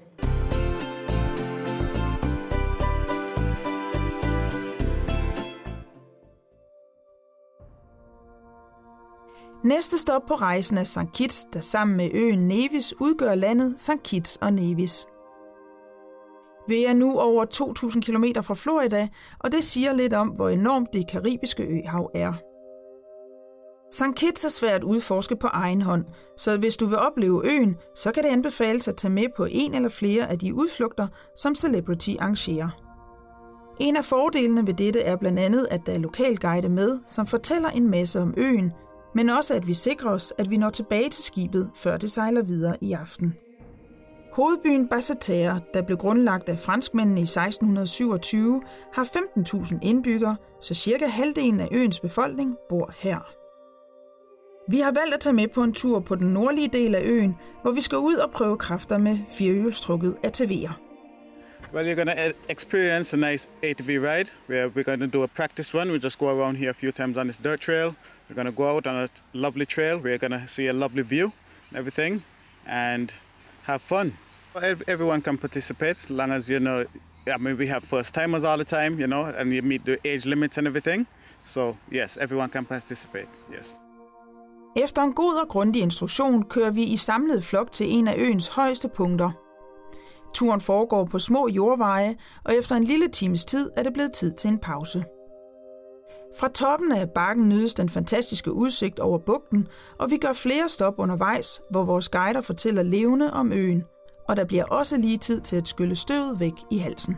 Næste 9.68 9.98
stop 9.98 10.22
på 10.28 10.34
rejsen 10.34 10.78
er 10.78 10.84
St. 10.84 11.14
Kitts, 11.14 11.46
der 11.54 11.60
sammen 11.60 11.98
med 11.98 12.10
øen 12.14 12.48
Nevis 12.48 12.94
udgør 13.00 13.36
landet 13.36 13.76
St. 13.82 14.04
Kitts 14.04 14.36
og 14.42 14.54
Nevis. 14.54 15.08
Vi 16.68 16.86
er 16.86 16.94
nu 16.94 17.20
over 17.20 17.46
2.000 17.46 18.02
km 18.02 18.42
fra 18.42 18.56
Florida, 18.56 19.08
og 19.40 19.52
det 19.52 19.64
siger 19.64 19.94
lidt 19.94 20.14
om, 20.14 20.28
hvor 20.28 20.50
enormt 20.50 20.94
det 20.94 21.10
karibiske 21.10 21.64
øhav 21.64 22.12
er. 22.16 22.34
St. 23.94 24.16
Kitts 24.16 24.46
er 24.46 24.50
svært 24.50 24.82
at 24.82 24.84
udforske 24.84 25.36
på 25.36 25.48
egen 25.48 25.82
hånd, 25.82 26.06
så 26.38 26.58
hvis 26.58 26.78
du 26.78 26.86
vil 26.86 26.98
opleve 26.98 27.52
øen, 27.52 27.76
så 27.96 28.12
kan 28.12 28.24
det 28.24 28.30
anbefales 28.30 28.88
at 28.88 28.98
tage 28.98 29.12
med 29.12 29.28
på 29.38 29.48
en 29.50 29.74
eller 29.74 29.90
flere 29.90 30.30
af 30.30 30.40
de 30.40 30.54
udflugter, 30.54 31.08
som 31.36 31.56
Celebrity 31.56 32.12
arrangerer. 32.20 32.70
En 33.80 33.98
af 33.98 34.06
fordelene 34.06 34.68
ved 34.68 34.74
dette 34.74 35.02
er 35.02 35.16
blandt 35.16 35.40
andet, 35.40 35.68
at 35.72 35.82
der 35.86 35.94
er 35.94 36.00
lokalguide 36.00 36.70
med, 36.70 37.00
som 37.06 37.28
fortæller 37.28 37.70
en 37.70 37.90
masse 37.90 38.22
om 38.22 38.34
øen, 38.38 38.72
men 39.16 39.30
også 39.30 39.54
at 39.54 39.68
vi 39.68 39.74
sikrer 39.74 40.12
os, 40.12 40.34
at 40.38 40.50
vi 40.50 40.58
når 40.58 40.70
tilbage 40.70 41.10
til 41.10 41.24
skibet, 41.24 41.72
før 41.76 41.98
det 41.98 42.12
sejler 42.12 42.42
videre 42.42 42.78
i 42.82 42.94
aften. 42.94 43.36
Hovedbyen 44.34 44.88
Basseterre, 44.88 45.62
der 45.74 45.82
blev 45.82 45.98
grundlagt 45.98 46.50
af 46.50 46.60
franskmændene 46.60 47.20
i 47.20 47.24
1627, 47.24 48.62
har 48.94 49.04
15.000 49.04 49.80
indbyggere, 49.82 50.36
så 50.62 50.74
cirka 50.74 51.08
halvdelen 51.08 51.60
af 51.60 51.68
øens 51.72 52.00
befolkning 52.00 52.56
bor 52.70 52.94
her. 52.98 53.34
Vi 54.70 54.80
har 54.80 54.92
valgt 54.92 55.14
at 55.14 55.20
tage 55.20 55.34
med 55.34 55.48
på 55.48 55.64
en 55.64 55.74
tur 55.74 56.00
på 56.00 56.16
den 56.16 56.28
nordlige 56.28 56.68
del 56.68 56.96
af 56.96 57.02
øen, 57.04 57.36
hvor 57.62 57.72
vi 57.72 57.82
skal 57.82 57.98
ud 57.98 58.16
og 58.16 58.32
prøve 58.32 58.58
kræfter 58.58 58.98
med 58.98 59.18
firehjulstrukket 59.32 60.18
ATV'er. 60.26 60.74
Well, 61.74 61.86
you're 61.86 61.96
going 61.96 62.08
to 62.08 62.28
uh, 62.28 62.34
experience 62.50 63.14
a 63.14 63.32
nice 63.32 63.50
ATV 63.64 63.90
ride 63.90 64.30
where 64.50 64.68
we're 64.70 64.84
going 64.84 65.00
to 65.00 65.08
do 65.08 65.24
a 65.24 65.28
practice 65.28 65.78
run. 65.78 65.92
We 65.92 66.00
just 66.00 66.20
go 66.20 66.28
around 66.30 66.58
here 66.58 66.70
a 66.70 66.74
few 66.74 66.92
times 66.92 67.18
on 67.18 67.26
this 67.28 67.38
dirt 67.38 67.60
trail. 67.60 67.94
We're 68.30 68.36
going 68.36 68.46
to 68.46 68.52
go 68.52 68.76
out 68.76 68.88
on 68.88 68.96
a 68.96 69.10
lovely 69.34 69.66
trail. 69.66 69.98
We're 70.00 70.18
going 70.18 70.32
to 70.32 70.48
see 70.48 70.68
a 70.68 70.74
lovely 70.74 71.04
view 71.04 71.32
and 71.70 71.80
everything 71.80 72.24
and 72.66 73.14
have 73.64 73.82
fun. 73.82 74.18
Everyone 74.88 75.22
can 75.22 75.38
participate 75.38 75.98
as 76.04 76.10
long 76.10 76.32
as 76.32 76.50
you 76.50 76.60
know. 76.60 76.86
I 77.28 77.38
mean, 77.38 77.58
we 77.58 77.68
have 77.68 77.84
first 77.84 78.14
timers 78.14 78.44
all 78.44 78.58
the 78.58 78.66
time, 78.66 79.00
you 79.00 79.08
know, 79.08 79.26
and 79.26 79.54
you 79.54 79.62
meet 79.62 79.86
the 79.86 79.98
age 80.06 80.26
limits 80.26 80.58
and 80.58 80.68
everything. 80.68 81.06
So, 81.46 81.78
yes, 81.92 82.18
everyone 82.18 82.50
can 82.50 82.66
participate. 82.66 83.28
Yes. 83.54 83.80
Efter 84.76 85.02
en 85.02 85.14
god 85.14 85.42
og 85.42 85.48
grundig 85.48 85.82
instruktion 85.82 86.44
kører 86.44 86.72
vi 86.72 86.84
i 86.84 86.98
samlet 86.98 87.44
flok 87.44 87.72
til 87.72 87.92
en 87.92 88.08
af 88.08 88.16
øens 88.18 88.48
højeste 88.48 88.90
punkter. 88.90 89.32
Turen 90.34 90.62
foregår 90.62 91.06
på 91.06 91.20
små 91.20 91.48
jordveje, 91.48 92.16
og 92.44 92.56
efter 92.56 92.76
en 92.76 92.84
lille 92.84 93.08
times 93.08 93.46
tid 93.46 93.72
er 93.76 93.84
det 93.84 93.94
blevet 93.94 94.14
tid 94.14 94.34
til 94.34 94.48
en 94.48 94.60
pause. 94.60 95.04
Fra 96.40 96.48
toppen 96.48 96.92
af 96.92 97.10
bakken 97.10 97.50
nydes 97.50 97.74
den 97.74 97.90
fantastiske 97.90 98.54
udsigt 98.54 99.00
over 99.00 99.18
bugten, 99.18 99.68
og 100.00 100.12
vi 100.12 100.18
gør 100.18 100.34
flere 100.34 100.70
stop 100.70 100.94
undervejs, 100.98 101.62
hvor 101.70 101.84
vores 101.84 102.10
guider 102.10 102.42
fortæller 102.42 102.84
levende 102.84 103.34
om 103.34 103.52
øen, 103.52 103.84
og 104.28 104.36
der 104.36 104.46
bliver 104.46 104.66
også 104.66 104.98
lige 104.98 105.18
tid 105.18 105.42
til 105.42 105.56
at 105.56 105.68
skylle 105.68 105.96
støvet 105.96 106.40
væk 106.40 106.54
i 106.72 106.78
halsen. 106.78 107.18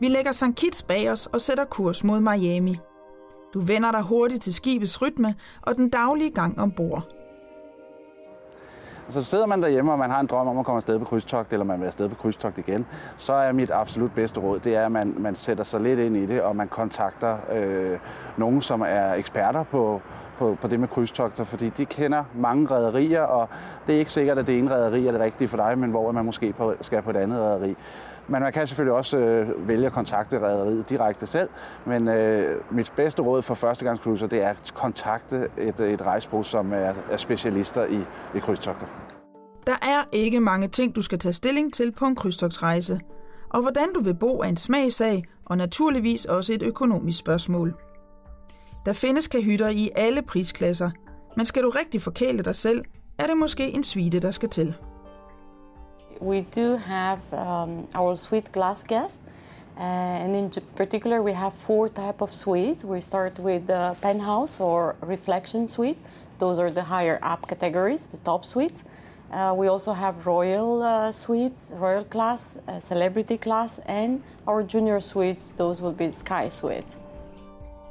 Vi 0.00 0.08
lægger 0.08 0.32
St. 0.32 0.44
Kitts 0.56 0.82
bag 0.82 1.10
os 1.10 1.26
og 1.26 1.40
sætter 1.40 1.64
kurs 1.64 2.04
mod 2.04 2.20
Miami. 2.20 2.76
Du 3.54 3.60
vender 3.60 3.90
dig 3.90 4.02
hurtigt 4.02 4.42
til 4.42 4.54
skibets 4.54 5.02
rytme 5.02 5.34
og 5.62 5.76
den 5.76 5.88
daglige 5.88 6.30
gang 6.30 6.60
ombord. 6.60 7.23
Altså, 9.04 9.22
så 9.22 9.30
sidder 9.30 9.46
man 9.46 9.62
derhjemme, 9.62 9.92
og 9.92 9.98
man 9.98 10.10
har 10.10 10.20
en 10.20 10.26
drøm 10.26 10.48
om 10.48 10.58
at 10.58 10.64
komme 10.64 10.76
afsted 10.76 10.98
på 10.98 11.04
krydstogt, 11.04 11.52
eller 11.52 11.64
man 11.64 11.80
vil 11.80 11.86
afsted 11.86 12.08
på 12.08 12.14
krydstogt 12.14 12.58
igen, 12.58 12.86
så 13.16 13.32
er 13.32 13.52
mit 13.52 13.70
absolut 13.70 14.12
bedste 14.14 14.40
råd, 14.40 14.58
det 14.60 14.76
er, 14.76 14.86
at 14.86 14.92
man, 14.92 15.14
man 15.18 15.34
sætter 15.34 15.64
sig 15.64 15.80
lidt 15.80 16.00
ind 16.00 16.16
i 16.16 16.26
det, 16.26 16.42
og 16.42 16.56
man 16.56 16.68
kontakter 16.68 17.36
øh, 17.52 17.98
nogen, 18.36 18.60
som 18.60 18.80
er 18.86 19.14
eksperter 19.14 19.62
på, 19.62 20.00
på, 20.38 20.56
på 20.60 20.68
det 20.68 20.80
med 20.80 20.88
krydstogter, 20.88 21.44
fordi 21.44 21.68
de 21.68 21.84
kender 21.84 22.24
mange 22.34 22.66
rædderier, 22.66 23.22
og 23.22 23.48
det 23.86 23.94
er 23.94 23.98
ikke 23.98 24.12
sikkert, 24.12 24.38
at 24.38 24.46
det 24.46 24.58
ene 24.58 24.70
rædderi 24.70 25.06
er 25.06 25.12
det 25.12 25.20
rigtige 25.20 25.48
for 25.48 25.56
dig, 25.56 25.78
men 25.78 25.90
hvor 25.90 26.12
man 26.12 26.24
måske 26.24 26.52
på, 26.52 26.74
skal 26.80 27.02
på 27.02 27.10
et 27.10 27.16
andet 27.16 27.40
rædderi. 27.40 27.76
Men 28.28 28.42
man 28.42 28.52
kan 28.52 28.66
selvfølgelig 28.66 28.94
også 28.94 29.18
øh, 29.18 29.68
vælge 29.68 29.86
at 29.86 29.92
kontakte 29.92 30.40
rædderiet 30.40 30.88
direkte 30.88 31.26
selv. 31.26 31.48
Men 31.86 32.08
øh, 32.08 32.60
mit 32.70 32.92
bedste 32.96 33.22
råd 33.22 33.42
for 33.42 33.54
førstegangscruiser, 33.54 34.26
det 34.26 34.42
er 34.42 34.48
at 34.48 34.72
kontakte 34.74 35.48
et, 35.58 35.80
et 35.80 36.02
rejsbrug, 36.02 36.44
som 36.44 36.72
er, 36.72 36.92
er 37.10 37.16
specialister 37.16 37.84
i, 37.84 38.00
i 38.34 38.38
krydstogter. 38.38 38.86
Der 39.66 39.76
er 39.82 40.04
ikke 40.12 40.40
mange 40.40 40.68
ting, 40.68 40.94
du 40.94 41.02
skal 41.02 41.18
tage 41.18 41.32
stilling 41.32 41.74
til 41.74 41.92
på 41.92 42.06
en 42.06 42.16
krydstogsrejse. 42.16 43.00
Og 43.50 43.62
hvordan 43.62 43.92
du 43.92 44.02
vil 44.02 44.14
bo 44.14 44.38
er 44.38 44.48
en 44.48 44.56
smagsag, 44.56 45.24
og 45.46 45.56
naturligvis 45.56 46.24
også 46.24 46.52
et 46.52 46.62
økonomisk 46.62 47.18
spørgsmål. 47.18 47.74
Der 48.86 48.92
findes 48.92 49.28
kahytter 49.28 49.68
i 49.68 49.90
alle 49.96 50.22
prisklasser, 50.22 50.90
men 51.36 51.46
skal 51.46 51.62
du 51.62 51.70
rigtig 51.70 52.02
forkæle 52.02 52.42
dig 52.42 52.54
selv, 52.54 52.84
er 53.18 53.26
det 53.26 53.36
måske 53.36 53.70
en 53.70 53.84
svite, 53.84 54.20
der 54.20 54.30
skal 54.30 54.48
til. 54.48 54.74
We 56.20 56.42
do 56.42 56.76
have 56.76 57.20
um, 57.32 57.88
our 57.94 58.16
suite 58.16 58.52
glass 58.52 58.82
guest, 58.82 59.18
uh, 59.76 59.80
and 59.80 60.36
in 60.36 60.50
particular, 60.74 61.22
we 61.22 61.32
have 61.32 61.52
four 61.52 61.88
type 61.88 62.20
of 62.20 62.32
suites. 62.32 62.84
We 62.84 63.00
start 63.00 63.38
with 63.38 63.66
the 63.66 63.96
penthouse 64.00 64.60
or 64.60 64.94
reflection 65.00 65.68
suite. 65.68 65.98
Those 66.38 66.58
are 66.58 66.70
the 66.70 66.82
higher 66.82 67.18
up 67.22 67.48
categories, 67.48 68.06
the 68.06 68.18
top 68.18 68.44
suites. 68.44 68.84
Uh, 69.32 69.52
we 69.56 69.66
also 69.68 69.92
have 69.92 70.26
royal 70.26 70.82
uh, 70.82 71.12
suites, 71.12 71.72
royal 71.76 72.04
class, 72.04 72.56
uh, 72.68 72.78
celebrity 72.80 73.36
class, 73.36 73.80
and 73.86 74.22
our 74.46 74.62
junior 74.62 75.00
suites. 75.00 75.52
Those 75.56 75.82
will 75.82 75.92
be 75.92 76.10
sky 76.10 76.48
suites. 76.48 77.00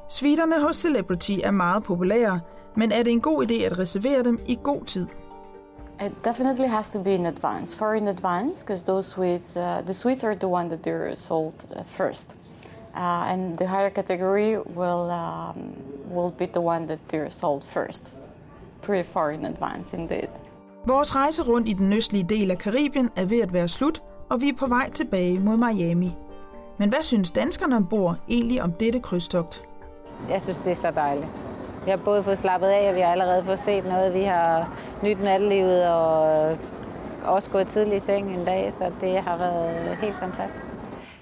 Suiterne 0.07 0.61
hos 0.61 0.75
Celebrity 0.77 1.39
er 1.43 1.51
meget 1.51 1.83
populære, 1.83 2.39
men 2.75 2.91
er 2.91 3.03
det 3.03 3.11
en 3.11 3.21
god 3.21 3.51
idé 3.51 3.53
at 3.63 3.79
reservere 3.79 4.23
dem 4.23 4.39
i 4.45 4.59
god 4.63 4.85
tid? 4.85 5.07
It 5.99 6.23
definitely 6.23 6.67
has 6.67 6.87
to 6.89 6.99
be 6.99 7.13
in 7.13 7.25
advance, 7.25 7.73
far 7.73 7.95
in 7.95 8.07
advance, 8.07 8.63
because 8.63 8.83
those 8.83 9.07
suites, 9.07 9.55
uh, 9.55 9.81
the 9.85 9.93
suites 9.93 10.23
are 10.23 10.35
the 10.35 10.47
one 10.47 10.69
that 10.69 10.83
they're 10.83 11.15
sold 11.15 11.53
uh, 11.75 11.83
first, 11.83 12.35
uh, 12.95 13.31
and 13.31 13.57
the 13.57 13.67
higher 13.67 13.89
category 13.89 14.57
will 14.57 15.09
um, 15.11 15.73
will 16.09 16.31
be 16.31 16.45
the 16.45 16.61
one 16.61 16.87
that 16.87 16.99
they're 17.07 17.29
sold 17.29 17.63
first, 17.63 18.13
pretty 18.81 19.03
far 19.03 19.31
in 19.31 19.45
advance 19.45 19.97
indeed. 19.97 20.29
Vores 20.85 21.15
rejse 21.15 21.43
rundt 21.43 21.69
i 21.69 21.73
den 21.73 21.93
østlige 21.93 22.23
del 22.23 22.51
af 22.51 22.57
Karibien 22.57 23.09
er 23.15 23.25
ved 23.25 23.39
at 23.39 23.53
være 23.53 23.67
slut, 23.67 24.03
og 24.29 24.41
vi 24.41 24.49
er 24.49 24.53
på 24.53 24.67
vej 24.67 24.89
tilbage 24.89 25.39
mod 25.39 25.57
Miami. 25.57 26.15
Men 26.77 26.89
hvad 26.89 27.01
synes 27.01 27.31
danskerne 27.31 27.75
ombord 27.75 28.15
egentlig 28.29 28.61
om 28.61 28.71
dette 28.71 28.99
krydstogt? 28.99 29.63
Jeg 30.29 30.41
synes, 30.41 30.57
det 30.57 30.71
er 30.71 30.75
så 30.75 30.91
dejligt. 30.91 31.52
Vi 31.85 31.89
har 31.89 31.97
både 31.97 32.23
fået 32.23 32.39
slappet 32.39 32.67
af, 32.67 32.89
og 32.89 32.95
vi 32.95 32.99
har 32.99 33.07
allerede 33.07 33.43
fået 33.45 33.59
set 33.59 33.85
noget. 33.85 34.13
Vi 34.13 34.23
har 34.23 34.77
nyt 35.03 35.21
nattelivet 35.23 35.87
og 35.87 36.57
også 37.23 37.49
gået 37.49 37.67
tidlig 37.67 37.95
i 37.95 37.99
seng 37.99 38.35
en 38.35 38.45
dag, 38.45 38.73
så 38.73 38.91
det 39.01 39.21
har 39.21 39.37
været 39.37 39.97
helt 40.01 40.15
fantastisk. 40.19 40.65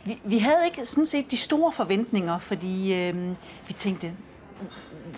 Vi, 0.06 0.22
vi 0.24 0.38
havde 0.38 0.60
ikke 0.66 0.86
sådan 0.86 1.06
set 1.06 1.32
de 1.32 1.38
store 1.38 1.72
forventninger, 1.72 2.40
fordi 2.40 2.94
øh, 2.94 3.16
vi 3.68 3.74
tænkte, 3.74 4.12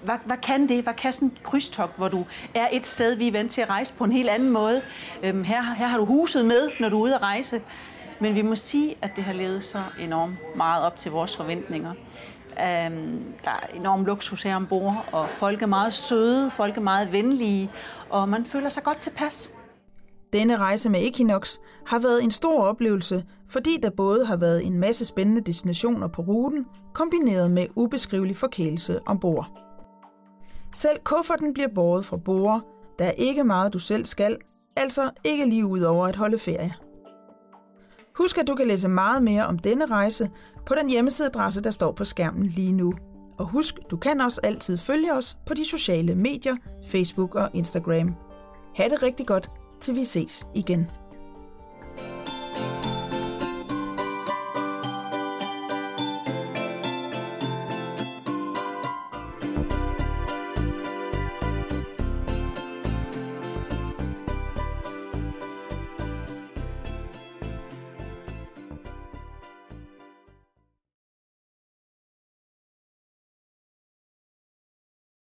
hvad, 0.04 0.16
hvad 0.26 0.38
kan 0.38 0.70
det? 0.70 0.84
Hvad 0.84 0.94
kan 0.94 1.14
sådan 1.14 1.28
et 1.28 1.44
krydstogt, 1.44 1.98
hvor 1.98 2.08
du 2.08 2.26
er 2.56 2.68
et 2.72 2.88
sted, 2.88 3.16
vi 3.16 3.28
er 3.28 3.32
vant 3.32 3.52
til 3.52 3.62
at 3.62 3.70
rejse 3.70 3.94
på 3.94 4.04
en 4.04 4.12
helt 4.12 4.30
anden 4.30 4.50
måde? 4.50 4.82
Øhm, 5.24 5.44
her, 5.44 5.62
her 5.62 5.88
har 5.88 5.98
du 5.98 6.06
huset 6.06 6.46
med, 6.46 6.70
når 6.80 6.90
du 6.90 6.98
er 6.98 7.02
ude 7.02 7.16
at 7.16 7.22
rejse. 7.22 7.62
Men 8.20 8.36
vi 8.36 8.42
må 8.42 8.56
sige, 8.56 8.96
at 9.02 9.12
det 9.16 9.24
har 9.24 9.34
levet 9.34 9.64
så 9.64 9.82
enormt 10.00 10.56
meget 10.56 10.84
op 10.84 10.96
til 10.96 11.12
vores 11.12 11.36
forventninger. 11.36 11.94
Um, 12.58 13.24
der 13.44 13.52
er 13.52 13.68
enorm 13.74 14.06
luksus 14.06 14.44
her 14.44 14.56
ombord, 14.56 15.10
og 15.12 15.30
folk 15.30 15.62
er 15.62 15.66
meget 15.66 15.94
søde, 15.94 16.50
folk 16.50 16.78
er 16.78 16.82
meget 16.82 17.12
venlige, 17.12 17.72
og 18.10 18.30
man 18.30 18.46
føler 18.46 18.70
sig 18.70 18.84
godt 18.84 18.98
tilpas. 18.98 19.58
Denne 20.34 20.58
rejse 20.58 20.89
med 20.89 21.00
Equinox 21.04 21.58
har 21.86 22.00
været 22.00 22.24
en 22.24 22.32
stor 22.32 22.63
oplevelse, 22.63 23.24
fordi 23.50 23.80
der 23.84 23.89
både 23.89 24.26
har 24.26 24.36
været 24.36 24.66
en 24.66 24.78
masse 24.78 25.06
spændende 25.06 25.42
destinationer 25.42 26.08
på 26.08 26.22
ruten, 26.22 26.66
kombineret 26.94 27.52
med 27.52 27.68
ubeskrivelig 27.76 28.38
forkælelse 28.38 29.00
ombord. 29.06 29.48
Selv 30.74 31.00
kufferten 31.04 31.54
bliver 31.54 31.70
båret 31.76 32.06
fra 32.06 32.18
bord. 32.18 32.62
Der 33.00 33.06
er 33.06 33.12
ikke 33.12 33.44
meget, 33.44 33.74
du 33.74 33.80
selv 33.80 34.06
skal, 34.06 34.38
altså 34.76 35.12
ikke 35.24 35.46
lige 35.46 35.66
ud 35.66 35.82
over 35.82 36.08
at 36.08 36.16
holde 36.16 36.39
ferie. 36.39 36.74
Husk, 38.17 38.38
at 38.38 38.47
du 38.47 38.56
kan 38.56 38.67
læse 38.67 38.88
meget 38.88 39.23
mere 39.23 39.45
om 39.45 39.60
denne 39.60 39.86
rejse 39.86 40.30
på 40.65 40.76
den 40.76 40.89
hjemmesideadresse, 40.89 41.62
der 41.62 41.71
står 41.71 41.91
på 41.91 42.06
skærmen 42.06 42.45
lige 42.45 42.71
nu. 42.71 42.93
Og 43.38 43.45
husk, 43.45 43.80
du 43.91 43.97
kan 43.97 44.21
også 44.21 44.41
altid 44.43 44.78
følge 44.78 45.13
os 45.13 45.38
på 45.45 45.54
de 45.54 45.65
sociale 45.65 46.15
medier, 46.15 46.56
Facebook 46.86 47.36
og 47.36 47.49
Instagram. 47.54 48.15
Ha' 48.76 48.89
det 48.89 49.04
rigtig 49.04 49.28
godt, 49.28 49.49
til 49.80 49.95
vi 49.95 50.06
ses 50.06 50.47
igen. 50.56 50.88